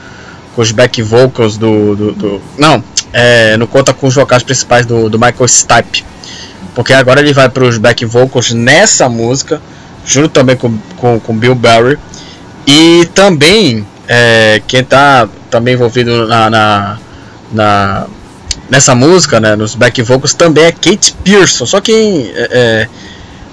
[0.55, 1.95] com os back vocals do.
[1.95, 6.05] do, do não, é, não conta com os vocais principais do, do Michael Stipe.
[6.75, 9.59] Porque agora ele vai para os back vocals nessa música,
[10.05, 11.97] junto também com, com, com Bill Berry.
[12.67, 16.97] E também é, quem está também envolvido na, na,
[17.49, 18.07] na,
[18.69, 22.87] nessa música, né, nos back vocals, também é Kate Pearson, só que em, é, é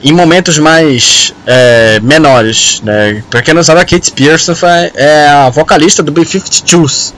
[0.03, 2.81] em momentos mais é, menores.
[2.83, 3.23] Né?
[3.31, 7.15] Pra quem não sabe, a Kate Pearson foi, é a vocalista do B-52s,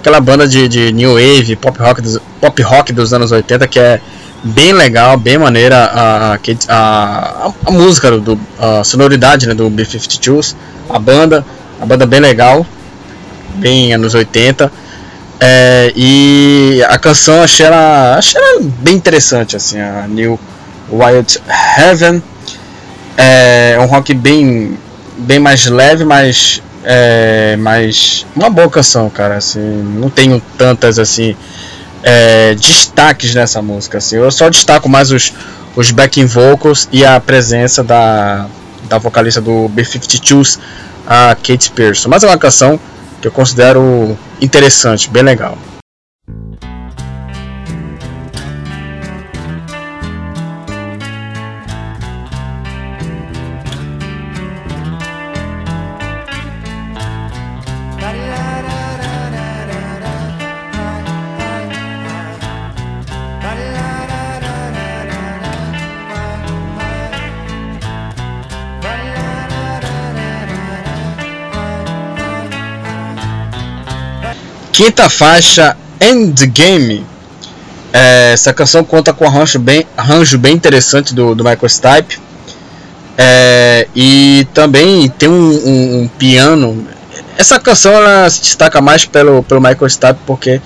[0.00, 3.80] aquela banda de, de new wave, pop rock, dos, pop rock dos anos 80 que
[3.80, 3.98] é
[4.42, 10.54] bem legal, bem maneira a, a, a, música, do, a sonoridade né, do B-52s,
[10.90, 11.46] a banda,
[11.84, 12.66] a banda bem legal,
[13.56, 14.72] bem anos 80.
[15.38, 20.40] É, e a canção achei ela, achei ela bem interessante, assim, a New
[20.90, 21.38] Wild
[21.78, 22.22] Heaven.
[23.16, 24.78] É um rock bem,
[25.18, 27.56] bem mais leve, mas é,
[28.34, 29.36] uma boa canção, cara.
[29.36, 31.36] Assim, não tenho tantas assim
[32.02, 33.98] é, destaques nessa música.
[33.98, 35.34] Assim, eu só destaco mais os,
[35.76, 38.46] os backing vocals e a presença da,
[38.88, 40.58] da vocalista do B52s,
[41.06, 42.08] a Kate Pearson.
[42.08, 42.78] Mas é uma canção
[43.20, 45.56] que eu considero interessante, bem legal.
[74.74, 77.06] Quinta faixa, Endgame.
[77.92, 82.18] É, essa canção conta com um arranjo bem, arranjo bem interessante do, do Michael Stipe.
[83.16, 86.88] É, e também tem um, um, um, piano.
[87.38, 90.60] Essa canção ela se destaca mais pelo, pelo Michael Stipe porque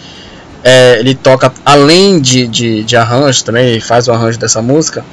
[0.65, 5.05] é, ele toca além de, de, de arranjo também, ele faz o arranjo dessa música.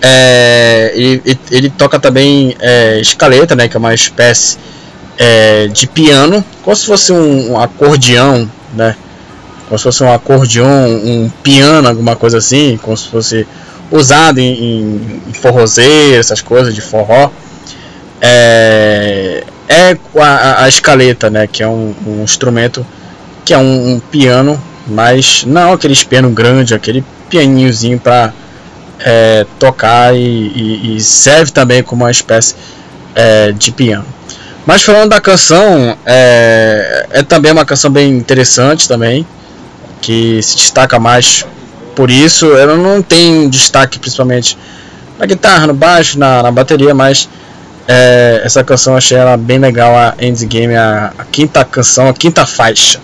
[0.00, 4.58] É, ele, ele, toca também é, escaleta, né, que é uma espécie
[5.16, 8.96] é, de piano, como se fosse um, um, acordeão, né?
[9.68, 13.46] Como se fosse um acordeão, um piano, alguma coisa assim, como se fosse
[13.90, 17.30] usado em, em, em forrozeiro, essas coisas de forró.
[18.20, 21.46] É, é a, a, escaleta, né?
[21.46, 22.86] Que é um, um instrumento
[23.44, 28.32] que é um, um, piano, mas não aquele piano grande, aquele pianinhozinho para
[29.00, 32.54] é, tocar e, e, e, serve também como uma espécie
[33.14, 34.06] é, de piano.
[34.64, 39.26] Mas falando da canção, é, é também uma canção bem interessante também,
[40.00, 41.44] que se destaca mais
[41.96, 42.56] por isso.
[42.56, 44.56] Ela não tem destaque principalmente
[45.18, 47.28] na guitarra, no baixo, na, na bateria, mas
[47.88, 52.46] é, essa canção achei ela bem legal, a Endgame, a, a quinta canção, a quinta
[52.46, 53.00] faixa.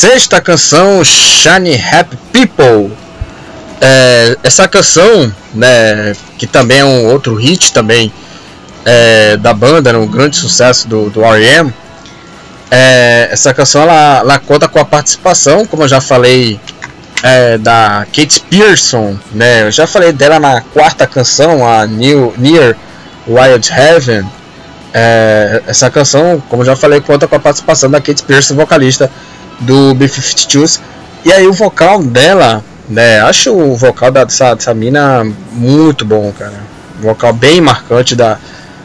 [0.00, 2.90] Sexta canção, Shiny Happy People.
[3.82, 8.10] É, essa canção, né, que também é um outro hit também
[8.82, 11.70] é, da banda, um grande sucesso do, do R.E.M.
[12.70, 16.58] É, essa canção ela, ela, conta com a participação, como eu já falei,
[17.22, 19.64] é, da Kate Pearson, né?
[19.64, 22.74] Eu já falei dela na quarta canção, a New, Near
[23.28, 24.24] Wild Heaven.
[24.94, 29.10] É, essa canção, como eu já falei, conta com a participação da Kate Pearson, vocalista
[29.60, 30.80] do B-52s.
[31.24, 36.60] E aí o vocal dela, né, acho o vocal dessa, dessa mina muito bom, cara.
[37.00, 38.38] vocal bem marcante da,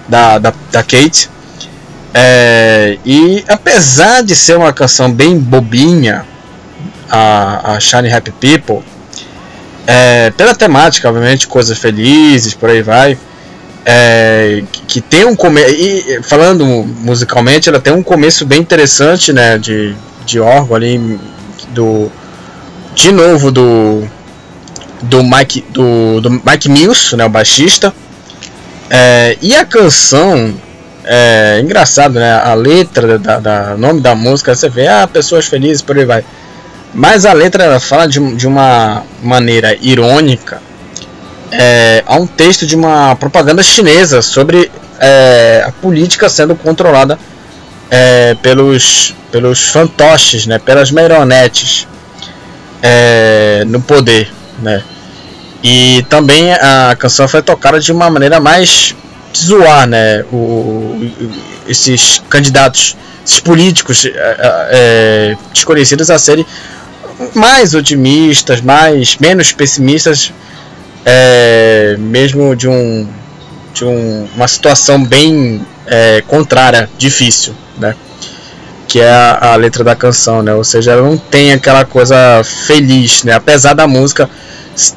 [0.07, 1.29] da, da, da Kate.
[2.13, 6.25] É, e apesar de ser uma canção bem bobinha,
[7.09, 8.83] a, a Shiny Happy People,
[9.87, 13.17] é, pela temática, obviamente, coisas felizes, por aí vai.
[13.85, 15.75] É, que tem um começo.
[16.23, 19.57] Falando musicalmente, ela tem um começo bem interessante, né?
[19.59, 19.95] De,
[20.25, 21.19] de órgão ali
[21.69, 22.11] do
[22.93, 24.03] de novo do
[25.01, 27.93] do Mike do, do Mike Mills, né, o baixista.
[28.89, 30.53] É, e a canção
[31.03, 32.33] é engraçado, né?
[32.33, 36.25] A letra da, da nome da música, você vê, ah, pessoas felizes, por aí vai.
[36.93, 40.61] Mas a letra fala de, de uma maneira irônica
[41.51, 47.19] é, a um texto de uma propaganda chinesa sobre é, a política sendo controlada
[47.89, 51.87] é, pelos, pelos fantoches, né, pelas marionetes
[52.81, 54.31] é, no poder.
[54.59, 54.83] Né.
[55.63, 58.95] E também a canção foi tocada de uma maneira mais
[59.35, 61.11] zoar né, o,
[61.67, 66.45] esses candidatos, esses políticos é, é, desconhecidos a serem
[67.33, 70.31] mais otimistas, mais menos pessimistas,
[71.05, 73.07] é, mesmo de um
[73.73, 77.95] de um, uma situação bem é, contrária, difícil, né?
[78.87, 80.53] que é a, a, letra da canção, né?
[80.53, 83.33] Ou seja, ela não tem aquela coisa feliz, né?
[83.33, 84.29] Apesar da música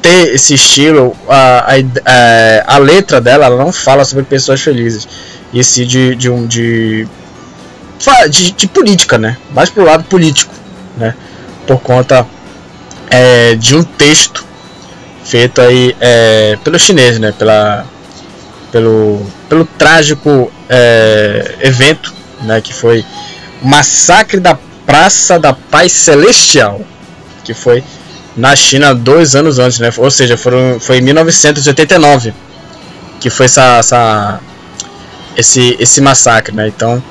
[0.01, 1.73] ter esse estilo, a,
[2.05, 5.07] a, a letra dela ela não fala sobre pessoas felizes,
[5.53, 7.07] e sim de, de um de,
[8.29, 9.37] de, de política, né?
[9.51, 10.53] Mais pro lado político,
[10.97, 11.15] né?
[11.65, 12.25] Por conta
[13.09, 14.45] é, de um texto
[15.25, 17.33] feito aí é, pelo chinês, né?
[17.37, 17.85] Pela,
[18.71, 22.61] pelo, pelo trágico é, evento, né?
[22.61, 23.03] Que foi
[23.61, 26.81] o massacre da Praça da Paz Celestial,
[27.43, 27.83] que foi
[28.35, 29.91] na China dois anos antes, né?
[29.97, 32.33] Ou seja, foram, foi em 1989
[33.19, 34.39] que foi essa, essa
[35.35, 36.67] esse, esse massacre, né?
[36.67, 37.01] Então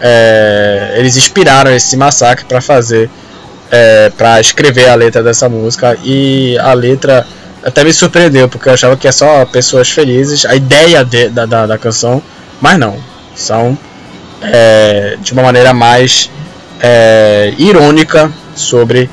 [0.00, 3.08] é, eles inspiraram esse massacre para fazer,
[3.70, 7.26] é, para escrever a letra dessa música e a letra
[7.62, 11.46] até me surpreendeu porque eu achava que é só pessoas felizes, a ideia de, da,
[11.46, 12.20] da, da, canção,
[12.62, 12.96] mas não,
[13.34, 13.76] são
[14.40, 16.30] é, de uma maneira mais
[16.80, 19.10] é, irônica sobre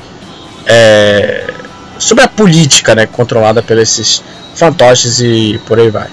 [0.64, 1.52] é,
[1.98, 4.22] sobre a política, né, controlada por esses
[4.54, 6.08] fantoches e por aí vai.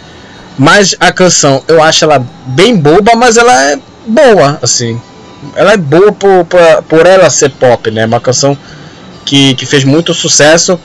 [0.57, 4.99] Mas a canção, eu acho ela bem boba, mas ela é boa, assim.
[5.55, 6.59] Ela é boa por, por,
[6.89, 8.05] por ela ser pop, né?
[8.05, 8.57] Uma canção
[9.23, 10.79] que, que fez muito sucesso.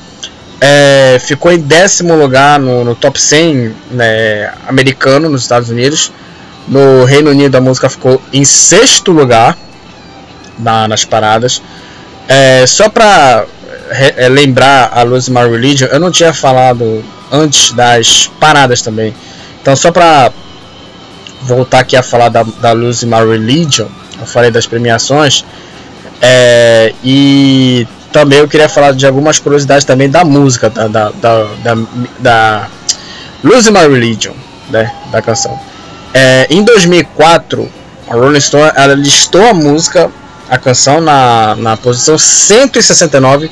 [0.60, 6.12] É, ficou em décimo lugar no, no top 100 né, americano nos Estados Unidos.
[6.68, 9.56] No Reino Unido a música ficou em sexto lugar
[10.58, 11.62] na, nas paradas.
[12.28, 13.44] É, só pra
[13.90, 19.14] é, lembrar a Lose My Religion, eu não tinha falado antes das paradas também.
[19.60, 20.32] Então, só para
[21.42, 23.86] voltar aqui a falar da, da Lose My Religion,
[24.20, 25.44] eu falei das premiações,
[26.20, 31.44] é, e também eu queria falar de algumas curiosidades também da música, da, da, da,
[31.62, 31.76] da,
[32.18, 32.68] da
[33.42, 34.34] Lose My Religion,
[34.70, 35.58] né, da canção.
[36.14, 37.68] É, em 2004,
[38.08, 40.10] a Rolling Stone ela listou a música,
[40.48, 43.50] a canção, na, na posição 169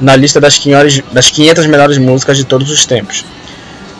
[0.00, 3.24] na lista das 500, das 500 melhores músicas de todos os tempos.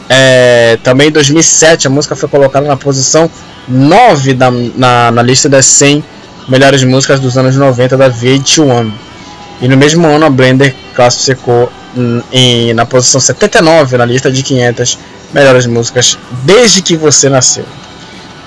[0.09, 3.31] É, também em 2007 a música foi colocada na posição
[3.67, 6.05] 9 da, na, na lista das 100
[6.49, 8.93] melhores músicas dos anos 90 da VH1.
[9.63, 11.73] E no mesmo ano a Blender classificou
[12.33, 14.99] em, na posição 79 na lista de 500
[15.33, 17.65] melhores músicas desde que você nasceu.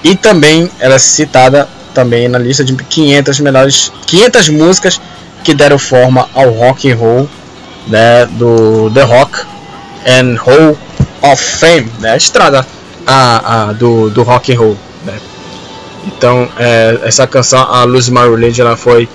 [0.03, 5.01] E também ela é citada também na lista de 500 melhores 500 músicas
[5.43, 7.29] que deram forma ao rock and roll
[7.87, 9.39] né, do The Rock
[10.05, 10.77] and Roll
[11.21, 12.65] of Fame, né, a estrada
[13.05, 14.77] a, a, do, do rock and roll.
[15.05, 15.13] Né.
[16.05, 19.09] Então é, essa canção, a Lose My Religion, ela foi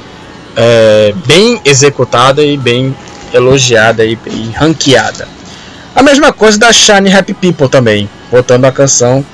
[0.57, 2.95] é, bem executada e bem
[3.33, 5.29] elogiada e, e ranqueada.
[5.95, 9.25] A mesma coisa da Shine Happy People também, botando a canção,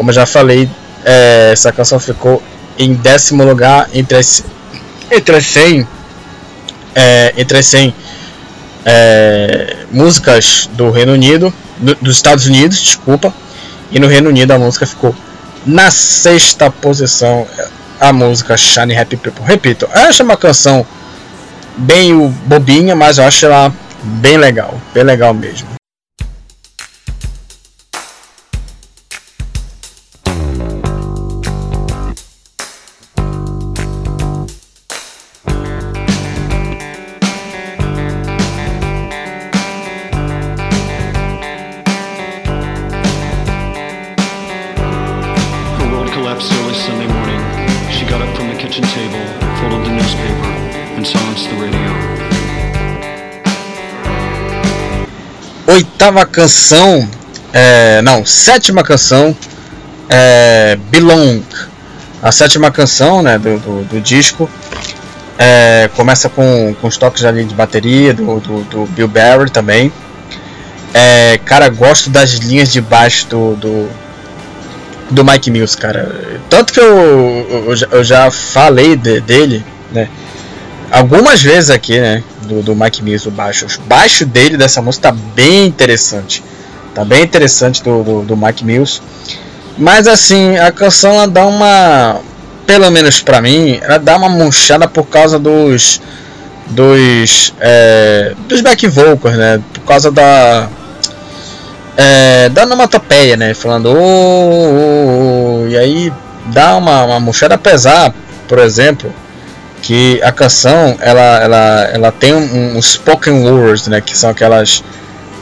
[0.00, 0.66] como eu já falei,
[1.04, 2.42] é, essa canção ficou
[2.78, 4.42] em décimo lugar entre as,
[5.10, 5.86] entre as 100
[6.94, 7.94] é, entre as 100
[8.86, 13.30] é, músicas do Reino Unido, do, dos Estados Unidos, desculpa,
[13.90, 15.14] e no Reino Unido a música ficou
[15.66, 17.46] na sexta posição,
[18.00, 19.44] a música Shiny Happy People.
[19.44, 20.86] Repito, eu acho uma canção
[21.76, 23.70] bem bobinha, mas eu acho ela
[24.02, 25.79] bem legal, bem legal mesmo.
[56.00, 57.06] Oitava canção,
[57.52, 59.36] é, não, sétima canção,
[60.08, 61.42] é, Belong.
[62.22, 64.48] A sétima canção né, do, do, do disco
[65.38, 69.92] é, começa com, com os toques ali de bateria do, do, do Bill Barry também.
[70.94, 73.90] É, cara, gosto das linhas de baixo do, do,
[75.10, 76.40] do Mike Mills, cara.
[76.48, 80.08] Tanto que eu, eu, eu já falei de, dele, né?
[80.90, 82.24] Algumas vezes aqui, né?
[82.50, 83.66] Do, do Mike Mills, o baixo.
[83.66, 86.42] O baixo dele dessa música tá bem interessante.
[86.94, 89.00] Tá bem interessante do, do, do Mike Mills.
[89.78, 92.20] Mas assim, a canção ela dá uma.
[92.66, 96.00] Pelo menos pra mim, ela dá uma manchada por causa dos.
[96.66, 97.54] Dos.
[97.60, 99.60] É, dos back vocals, né?
[99.72, 100.68] Por causa da.
[101.96, 103.54] É, da onomatopeia, né?
[103.54, 103.90] Falando.
[103.90, 106.12] Oh, oh, oh, e aí
[106.46, 108.12] dá uma, uma murchada pesar,
[108.48, 109.12] por exemplo
[109.82, 114.84] que a canção ela, ela, ela tem um, um spoken words, né, que são aquelas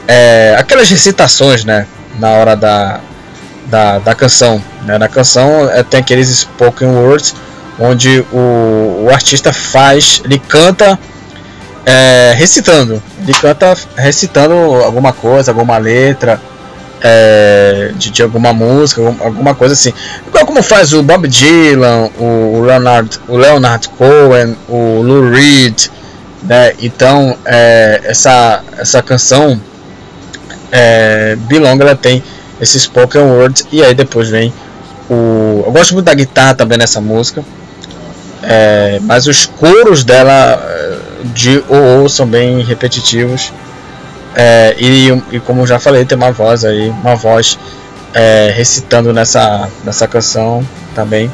[0.07, 1.85] é, aquelas recitações, né,
[2.17, 2.99] na hora da,
[3.67, 7.35] da, da canção, né, na canção é, tem aqueles spoken words
[7.79, 10.99] onde o, o artista faz, ele canta
[11.85, 16.41] é, recitando, ele canta recitando alguma coisa, alguma letra
[17.01, 19.93] é, de, de, alguma música, alguma coisa assim.
[20.27, 25.87] Igual como faz o Bob Dylan, o Leonard, o Leonard Cohen, o Lou Reed,
[26.43, 26.73] né?
[26.79, 29.59] Então é, essa essa canção
[30.71, 32.23] é, Belong ela tem
[32.61, 34.53] esse spoken word e aí depois vem
[35.09, 37.43] o eu gosto muito da guitarra também nessa música
[38.43, 40.61] é, mas os coros dela
[41.33, 43.51] de ou são bem repetitivos
[44.35, 47.57] é, e, e, como já falei tem uma voz aí uma voz
[48.13, 51.31] é, recitando nessa nessa canção também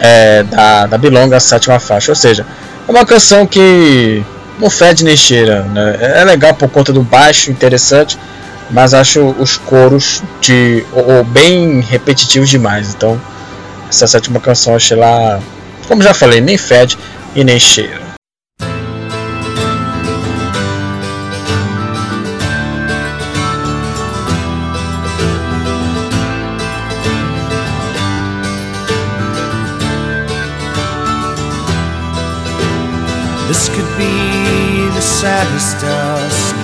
[0.00, 2.44] é, da da Belong a sétima faixa ou seja
[2.86, 4.24] é uma canção que
[4.58, 5.96] não fede nem cheira, né?
[6.00, 8.18] É legal por conta do baixo, interessante,
[8.70, 12.94] mas acho os coros de ou, ou bem repetitivos demais.
[12.94, 13.20] Então,
[13.88, 15.40] essa sétima canção achei lá,
[15.88, 16.98] como já falei, nem fede
[17.34, 18.03] e nem cheira.
[33.46, 36.56] This could be the saddest dusk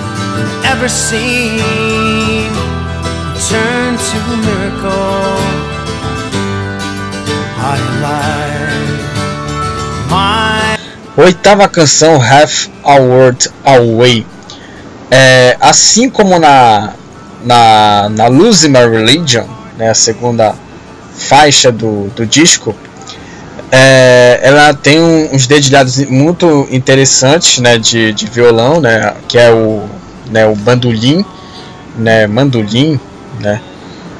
[0.65, 2.51] ever seen.
[3.49, 5.71] Turn to a miracle.
[10.09, 10.77] My...
[11.17, 14.25] Oitava canção, Half a Word Away.
[15.11, 16.93] É, assim como na,
[17.43, 19.45] na, na Lose My Religion,
[19.77, 20.55] né, a segunda
[21.13, 22.75] faixa do, do disco,
[23.71, 29.49] é, ela tem um, uns dedilhados muito interessantes né, de, de violão, né, que é
[29.49, 29.83] o,
[30.29, 31.25] né, o bandolim,
[31.97, 32.99] né, mandolim,
[33.39, 33.61] né,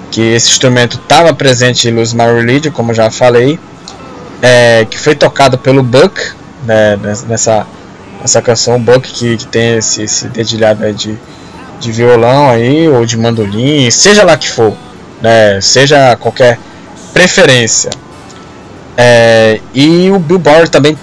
[0.09, 3.59] que esse instrumento estava presente em Lose My Religion, como já falei,
[4.41, 6.19] é, que foi tocado pelo Buck
[6.63, 6.97] né,
[7.27, 7.67] nessa,
[8.21, 11.17] nessa canção, Buck que, que tem esse, esse dedilhado de,
[11.77, 14.73] de violão aí, ou de mandolim, seja lá que for,
[15.21, 16.57] né, seja qualquer
[17.13, 17.91] preferência.
[18.97, 20.97] É, e o Bill Bauer também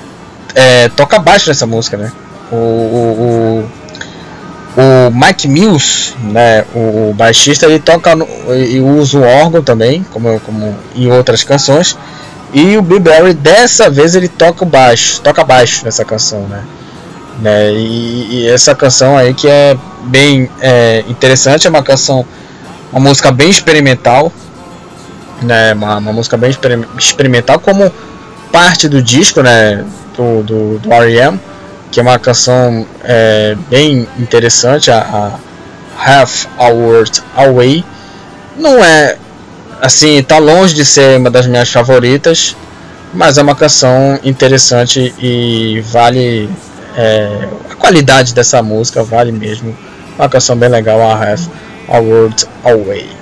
[0.55, 2.13] é, toca baixo nessa música, né?
[2.51, 3.69] O, o,
[4.77, 10.05] o, o Mike Mills, né, o, baixista, ele toca no, e usa o órgão também,
[10.11, 11.97] como, como em outras canções.
[12.53, 16.63] E o Bill Barry dessa vez ele toca baixo, toca baixo nessa canção, né?
[17.41, 17.73] né?
[17.73, 22.25] E, e essa canção aí que é bem é, interessante, é uma canção,
[22.91, 24.33] uma música bem experimental,
[25.43, 26.51] né, uma, uma música bem
[26.99, 27.93] experimental, como
[28.51, 29.85] parte do disco né,
[30.17, 31.39] do, do, do R.E.M.,
[31.91, 35.39] que é uma canção é, bem interessante, a, a
[35.99, 37.85] Half a Word Away.
[38.57, 39.17] Não é
[39.81, 42.55] assim, tá longe de ser uma das minhas favoritas,
[43.15, 46.49] mas é uma canção interessante e vale
[46.97, 49.77] é, a qualidade dessa música vale mesmo.
[50.19, 51.47] Uma canção bem legal, a Half
[51.89, 53.18] a Word Away.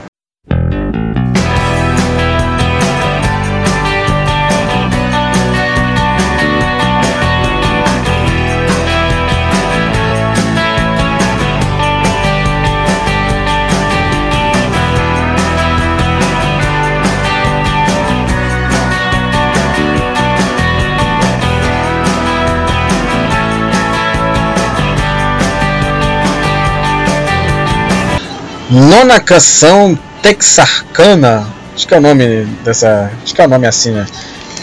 [28.76, 31.46] Nona canção Texarkana.
[31.74, 33.10] Acho que é o nome dessa.
[33.22, 34.04] Acho que é o nome assim, né?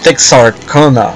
[0.03, 1.13] Texarkana.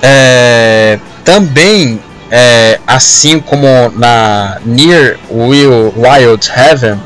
[0.00, 3.66] É, também, é, assim como
[3.96, 7.00] na Near Will Wild Heaven,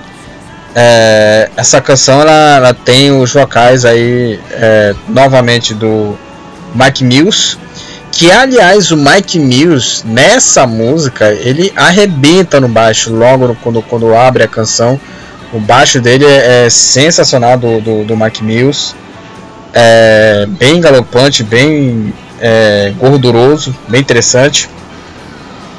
[0.74, 6.14] é, essa canção ela, ela, tem os vocais aí é, novamente do
[6.74, 7.56] Mike Mills
[8.14, 14.44] que aliás o Mike Mills nessa música ele arrebenta no baixo logo quando, quando abre
[14.44, 15.00] a canção.
[15.52, 18.94] O baixo dele é, é sensacional do, do, do, Mike Mills,
[19.72, 24.70] é bem galopante, bem é, gorduroso, bem interessante.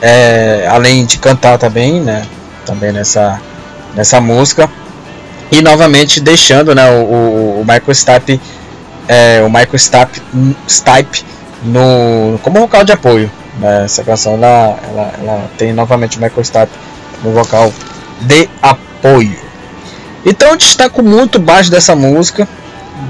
[0.01, 2.25] É, além de cantar também, né?
[2.65, 3.39] Também nessa,
[3.95, 4.69] nessa música.
[5.51, 8.41] E novamente deixando né, o, o, o Michael Stipe,
[9.07, 10.21] é, o Michael Stipe,
[10.67, 11.34] Stipe
[11.65, 13.29] no, como vocal de apoio.
[13.59, 13.85] Né?
[13.85, 16.71] Essa canção ela, ela, ela tem novamente o Michael Stipe
[17.23, 17.73] no vocal
[18.21, 19.35] de apoio.
[20.25, 22.47] Então eu destaco muito baixo dessa música,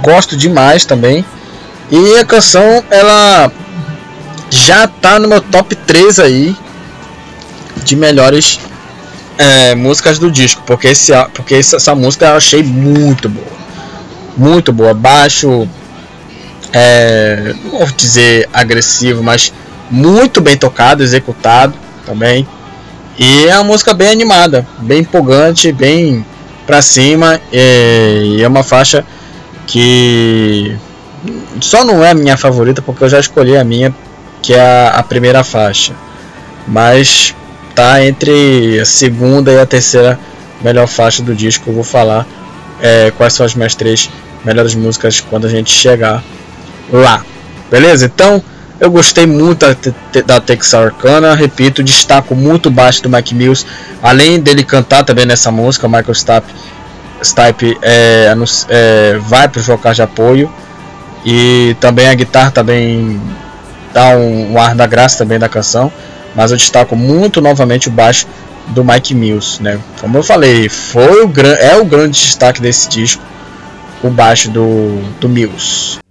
[0.02, 1.26] gosto demais também.
[1.92, 3.52] E a canção ela
[4.50, 6.56] já tá no meu top 3 aí
[7.84, 8.60] de melhores
[9.38, 13.56] é, músicas do disco, porque, esse, porque essa, essa música eu achei muito boa.
[14.38, 15.68] Muito boa, baixo
[16.78, 19.54] é, não vou dizer agressivo, mas
[19.90, 21.74] muito bem tocado, executado
[22.06, 22.46] também.
[23.18, 26.26] E é uma música bem animada, bem empolgante, bem
[26.68, 27.40] pra cima.
[27.50, 29.06] E é uma faixa
[29.66, 30.76] que
[31.62, 33.96] só não é a minha favorita porque eu já escolhi a minha,
[34.42, 35.94] que é a, a primeira faixa.
[36.68, 37.34] Mas
[37.74, 40.20] tá entre a segunda e a terceira
[40.62, 41.70] melhor faixa do disco.
[41.70, 42.28] Eu vou falar
[42.82, 44.10] é, quais são as minhas três
[44.44, 46.22] melhores músicas quando a gente chegar
[46.92, 47.24] lá.
[47.70, 48.06] Beleza?
[48.06, 48.44] Então,
[48.80, 49.66] eu gostei muito
[50.26, 53.66] da, Arcana, repito, destaco muito baixo do Mike Mills,
[54.04, 56.54] além dele cantar também nessa música, Michael Stipe,
[57.24, 58.34] Stipe é,
[58.70, 60.52] é, vai para os vocais de apoio
[61.26, 63.20] e também a guitarra também
[63.94, 65.92] dá um, um, ar da graça também da canção,
[66.36, 68.28] mas eu destaco muito novamente o baixo
[68.68, 69.80] do Mike Mills, né?
[70.02, 73.24] Como eu falei, foi o é o grande destaque desse disco,
[74.04, 76.05] o baixo do, do Mills.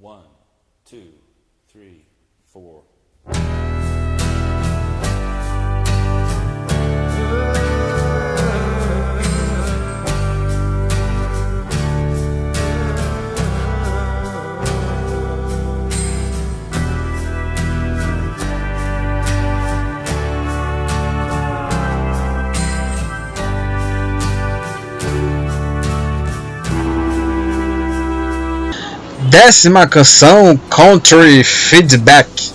[29.35, 32.53] Décima canção, Country Feedback.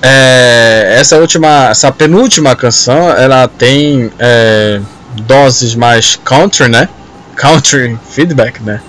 [0.00, 4.80] É, essa última, essa penúltima canção, ela tem é,
[5.26, 6.88] doses mais country, né?
[7.34, 8.80] Country feedback, né?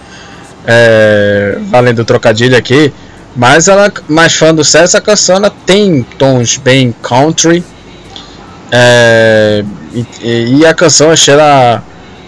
[0.67, 2.93] É, valendo trocadilho aqui,
[3.35, 7.63] mas ela, mais fã do sucesso, essa canção ela tem tons bem country.
[8.71, 9.63] É,
[10.21, 11.81] e, e, a canção achei ela,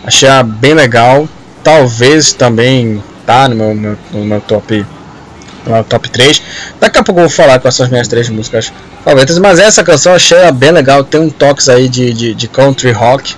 [0.04, 1.30] achei ela bem legal.
[1.64, 4.86] Talvez também tá no meu, meu, no meu top
[5.66, 6.42] no top 3.
[6.80, 8.72] Daqui a pouco eu vou falar com essas minhas três músicas
[9.04, 12.48] favoritas, mas essa canção eu achei bem legal, tem um toque aí de, de, de
[12.48, 13.36] country rock.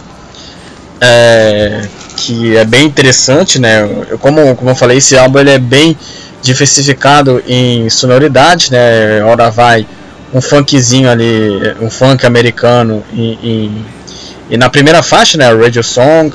[1.01, 1.81] É,
[2.15, 3.81] que é bem interessante, né?
[4.09, 5.97] Eu, como, como eu falei, esse álbum ele é bem
[6.41, 9.21] diversificado em sonoridade, né?
[9.23, 9.85] Hora vai
[10.33, 13.85] um funkzinho ali, um funk americano e, e,
[14.51, 15.51] e na primeira faixa, né?
[15.53, 16.33] Radio Song,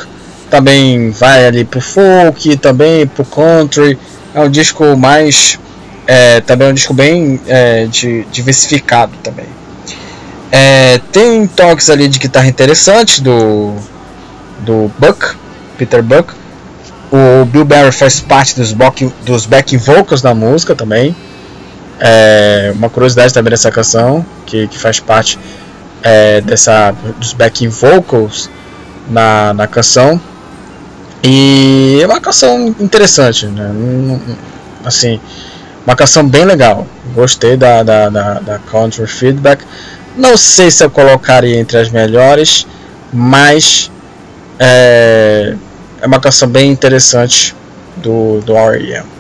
[0.51, 3.99] também vai ali pro folk, também pro country.
[4.35, 5.59] É um disco mais.
[6.07, 9.47] É, também é um disco bem é, de, diversificado também.
[10.51, 13.75] É, tem toques ali de guitarra interessante do,
[14.61, 15.37] do Buck,
[15.77, 16.33] Peter Buck.
[17.11, 21.15] O Bill Barry faz parte dos, back, dos backing vocals da música também.
[22.01, 25.39] É, uma curiosidade também dessa canção, que, que faz parte
[26.03, 28.51] é, dessa, dos backing vocals
[29.09, 30.21] na, na canção.
[31.23, 33.71] E é uma canção interessante, né?
[34.85, 35.21] Assim,
[35.85, 36.87] uma canção bem legal.
[37.15, 39.65] Gostei da, da, da, da Country Feedback.
[40.17, 42.67] Não sei se eu colocaria entre as melhores,
[43.13, 43.91] mas
[44.59, 45.55] é,
[46.01, 47.55] é uma canção bem interessante
[47.97, 49.18] do, do R.E.M.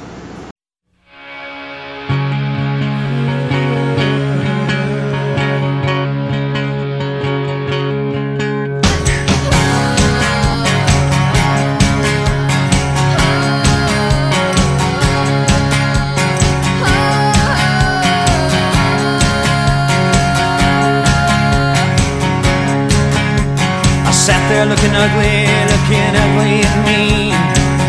[24.66, 27.30] looking ugly, looking ugly at me.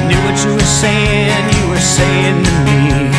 [0.08, 3.10] Knew what you were saying, you were saying to me.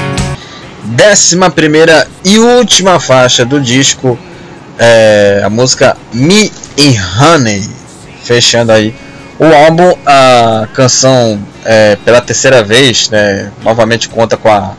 [0.97, 4.19] Décima primeira e última faixa do disco,
[4.79, 7.69] é a música Me and Honey,
[8.23, 8.95] fechando aí
[9.39, 9.97] o álbum.
[10.07, 14.75] A canção é, pela terceira vez, né, novamente conta com, a,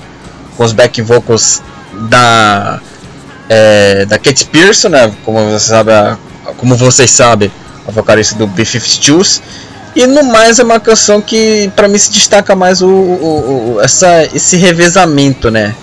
[0.56, 1.62] com os back vocals
[2.10, 2.80] da
[3.50, 5.92] é, da Kate Pearson, né, como você sabe,
[6.58, 7.52] como vocês sabem
[7.92, 9.42] a vocalista do B-52s.
[9.96, 13.82] E no mais é uma canção que para mim se destaca mais o, o, o,
[13.82, 15.76] essa, esse revezamento né,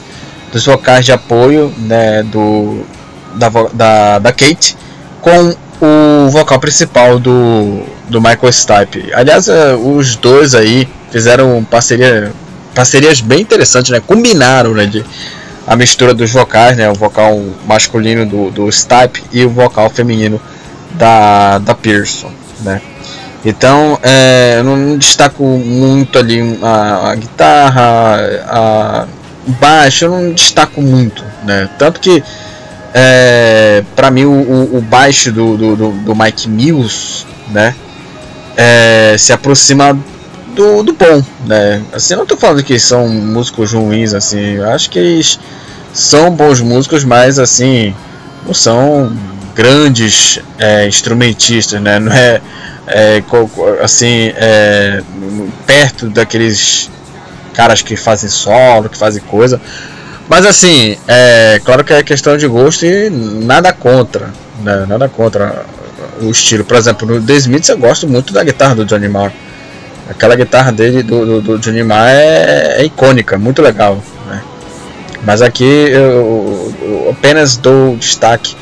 [0.51, 2.85] dos vocais de apoio né, do,
[3.35, 4.77] da, da, da Kate
[5.21, 9.13] com o vocal principal do, do Michael Stipe.
[9.13, 12.33] Aliás, é, os dois aí fizeram parceria,
[12.75, 14.01] parcerias bem interessantes, né?
[14.05, 15.05] Combinaram né, de,
[15.67, 16.91] a mistura dos vocais, né?
[16.91, 20.41] O vocal masculino do, do Stipe e o vocal feminino
[20.93, 22.31] da, da Pearson,
[22.61, 22.81] né?
[23.45, 28.17] Então, é, eu não destaco muito ali a, a guitarra,
[28.47, 29.07] a,
[29.47, 31.69] o baixo, eu não destaco muito, né?
[31.79, 32.23] Tanto que,
[32.93, 37.75] é, para mim, o, o, baixo do, do, do, Mike Mills, né?
[38.57, 39.97] É, se aproxima
[40.55, 41.81] do, do bom, né?
[41.93, 45.39] Assim, não tô falando que são músicos ruins, assim, acho que eles
[45.93, 47.95] são bons músicos, mas assim,
[48.45, 49.13] não são
[49.59, 51.99] grandes é, instrumentistas, né?
[51.99, 52.41] Não é,
[52.87, 53.23] é
[53.83, 55.03] assim, é,
[55.67, 56.89] perto daqueles
[57.53, 59.61] caras que fazem solo, que fazem coisa.
[60.29, 64.31] Mas assim, é claro que é questão de gosto e nada contra,
[64.63, 64.87] né?
[64.87, 65.65] Nada contra
[66.21, 66.65] o estilo.
[66.65, 69.33] Por exemplo, no The Smiths eu gosto muito da guitarra do Johnny Marr.
[70.09, 74.01] Aquela guitarra dele do, do, do Johnny Marr é, é icônica, muito legal.
[74.29, 74.41] Né?
[75.25, 78.55] Mas aqui eu, eu, apenas dou destaque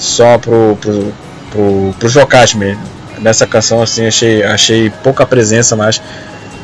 [0.00, 1.12] só pro, pro,
[1.50, 2.82] pro, pros vocais mesmo.
[3.18, 6.00] Nessa canção assim achei, achei pouca presença mais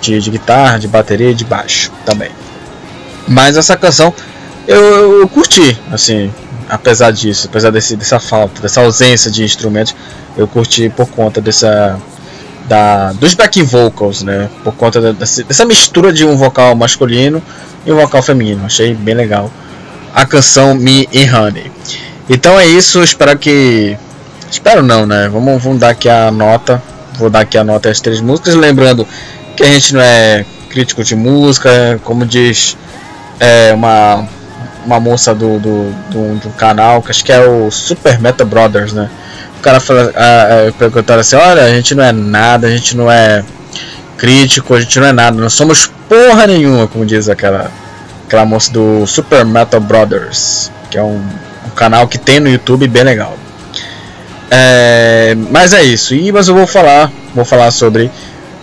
[0.00, 2.30] de, de guitarra, de bateria e de baixo também.
[3.28, 4.12] Mas essa canção
[4.66, 6.32] eu, eu curti, assim,
[6.68, 9.94] apesar disso, apesar desse, dessa falta, dessa ausência de instrumentos,
[10.36, 12.00] eu curti por conta dessa
[12.68, 14.48] da, dos back vocals, né?
[14.64, 17.40] Por conta da, dessa mistura de um vocal masculino
[17.84, 18.64] e um vocal feminino.
[18.66, 19.50] Achei bem legal
[20.12, 21.70] a canção Me and Honey.
[22.28, 23.96] Então é isso, espero que.
[24.50, 25.28] Espero não, né?
[25.28, 26.82] Vamos, vamos dar aqui a nota.
[27.18, 28.54] Vou dar aqui a nota às três músicas.
[28.54, 29.06] Lembrando
[29.56, 32.76] que a gente não é crítico de música, como diz
[33.40, 34.26] é, uma,
[34.84, 38.92] uma moça do, do, do, do canal, que acho que é o Super Meta Brothers,
[38.92, 39.10] né?
[39.58, 42.96] O cara fala, a, a, perguntaram assim: olha, a gente não é nada, a gente
[42.96, 43.42] não é
[44.18, 47.70] crítico, a gente não é nada, não somos porra nenhuma, como diz aquela,
[48.26, 52.88] aquela moça do Super Metal Brothers, que é um, um canal que tem no YouTube
[52.88, 53.36] bem legal.
[54.50, 58.10] É, mas é isso, e mas eu vou falar, vou falar sobre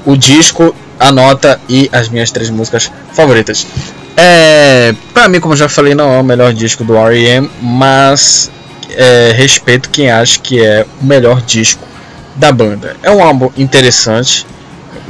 [0.06, 3.68] o disco, a nota e as minhas três músicas favoritas.
[4.16, 8.52] É, pra mim, como já falei, não é o melhor disco do R.E.M., mas
[8.92, 11.86] é, respeito quem acha que é o melhor disco
[12.36, 12.96] da banda.
[13.04, 14.46] É um álbum interessante,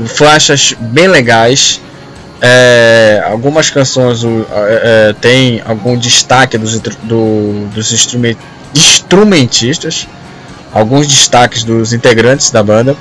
[0.06, 1.82] faixas bem legais.
[2.46, 4.28] É, algumas canções é,
[5.10, 8.36] é, tem algum destaque dos, do, dos instrument,
[8.76, 10.08] instrumentistas,
[10.74, 12.98] alguns destaques dos integrantes da banda,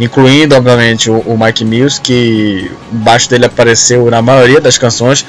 [0.00, 5.26] incluindo obviamente o, o Mike Mills, que baixo dele apareceu na maioria das canções,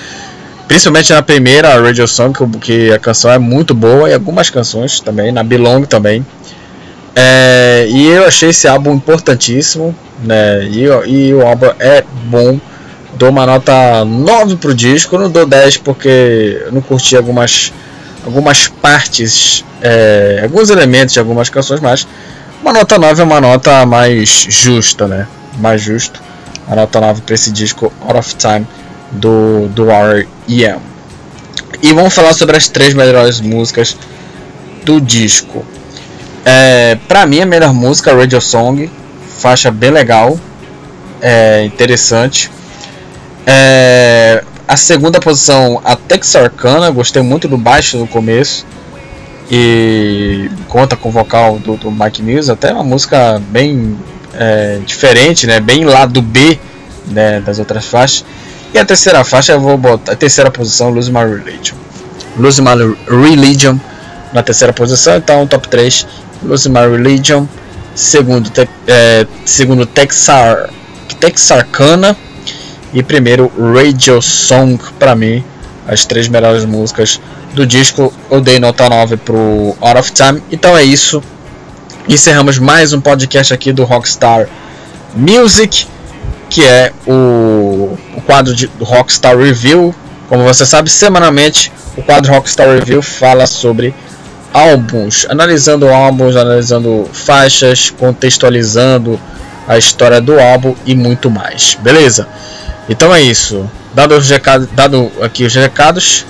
[0.68, 5.00] Principalmente na primeira, a Radio Song, que a canção é muito boa, e algumas canções
[5.00, 6.26] também, na Belong também.
[7.16, 10.66] É, e eu achei esse álbum importantíssimo, né?
[10.66, 12.60] E, e, o álbum é bom.
[13.14, 17.74] Dou uma nota 9 pro disco, não dou 10 porque eu não curti algumas,
[18.26, 22.08] algumas partes, é, alguns elementos de algumas canções, mas
[22.62, 25.28] uma nota 9 é uma nota mais justa, né?
[25.60, 26.22] Mais justo.
[26.68, 28.68] A nota 9 para esse disco Out of Time
[29.12, 30.80] do, do R.E.M.
[31.82, 33.96] E vamos falar sobre as três melhores músicas
[34.84, 35.66] do disco.
[36.44, 38.90] É, pra mim, a melhor música Radio Song,
[39.38, 40.40] faixa bem legal,
[41.22, 42.50] é, interessante.
[43.50, 48.66] É, a segunda posição, a Texarkana, gostei muito do baixo no começo.
[49.50, 53.98] E conta com o vocal do, do Mike Mills, até uma música bem
[54.34, 55.62] é, diferente, né?
[55.62, 56.60] bem lado B
[57.08, 58.26] né, das outras faixas.
[58.74, 60.12] E a terceira faixa eu vou botar.
[60.12, 61.78] A terceira posição, Lose My Religion.
[62.38, 62.76] Lose My
[63.08, 63.78] Religion
[64.34, 66.06] na terceira posição, então top 3.
[66.44, 67.46] Lose My Religion.
[67.96, 70.70] Segundo, te, é, segundo Texar,
[71.22, 72.18] Texarkana.
[72.98, 74.84] E primeiro, Radio Song.
[74.98, 75.44] Para mim,
[75.88, 77.22] as três melhores músicas
[77.54, 78.12] do disco.
[78.28, 80.42] Eu dei nota 9 pro Out of Time.
[80.52, 81.22] Então é isso.
[82.10, 84.50] Encerramos mais um podcast aqui do Rockstar
[85.14, 85.86] Music
[86.50, 89.94] que é o, o quadro de, do Rockstar Review.
[90.28, 93.94] Como você sabe, semanalmente o quadro Rockstar Review fala sobre
[94.52, 99.20] álbuns, analisando álbuns, analisando faixas, contextualizando
[99.68, 101.78] a história do álbum e muito mais.
[101.80, 102.28] Beleza?
[102.90, 103.70] Então é isso.
[103.94, 106.26] Dado, os recados, dado aqui os recados,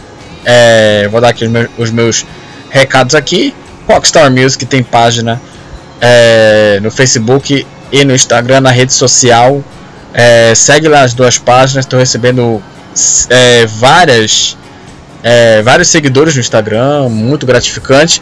[0.45, 2.25] é, vou dar aqui os meus, os meus,
[2.69, 3.53] recados aqui.
[3.87, 5.41] Rockstar Music tem página
[6.01, 9.63] é, no Facebook e no Instagram, na rede social
[10.17, 12.61] é, segue lá as duas páginas, estou recebendo
[13.29, 14.57] é, várias,
[15.21, 18.21] é, vários seguidores no Instagram, muito gratificante.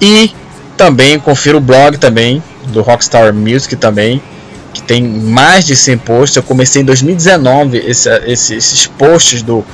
[0.00, 0.34] E
[0.76, 4.20] também confira o blog também do Rockstar Music também,
[4.76, 6.36] que tem mais de 100 posts.
[6.36, 9.64] Eu comecei em 2019 esse, esse, esses posts do,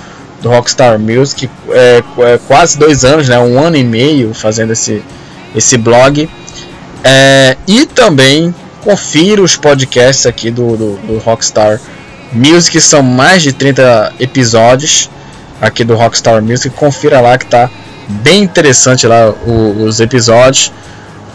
[0.41, 5.03] do Rockstar Music, é, é, quase dois anos, né, um ano e meio fazendo esse,
[5.57, 6.31] esse blog.
[7.03, 11.81] É, e também confira os podcasts aqui do, do, do, Rockstar
[12.33, 15.11] Music, são mais de 30 episódios
[15.61, 16.73] aqui do Rockstar Music.
[16.77, 17.69] Confira lá que tá
[18.09, 20.73] bem interessante lá o, os episódios.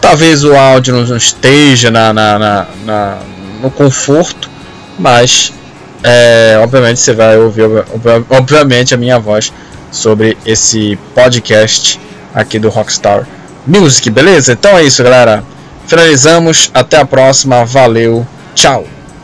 [0.00, 3.18] Talvez o áudio não esteja na, na, na, na
[3.60, 4.50] no conforto,
[4.98, 5.52] mas
[6.02, 7.64] é, obviamente você vai ouvir,
[8.30, 9.52] obviamente, a minha voz
[9.90, 12.00] sobre esse podcast
[12.34, 13.26] aqui do Rockstar
[13.66, 14.52] Music, beleza?
[14.52, 15.42] Então é isso, galera.
[15.86, 16.70] Finalizamos.
[16.72, 17.64] Até a próxima.
[17.64, 18.26] Valeu.
[18.54, 18.97] Tchau.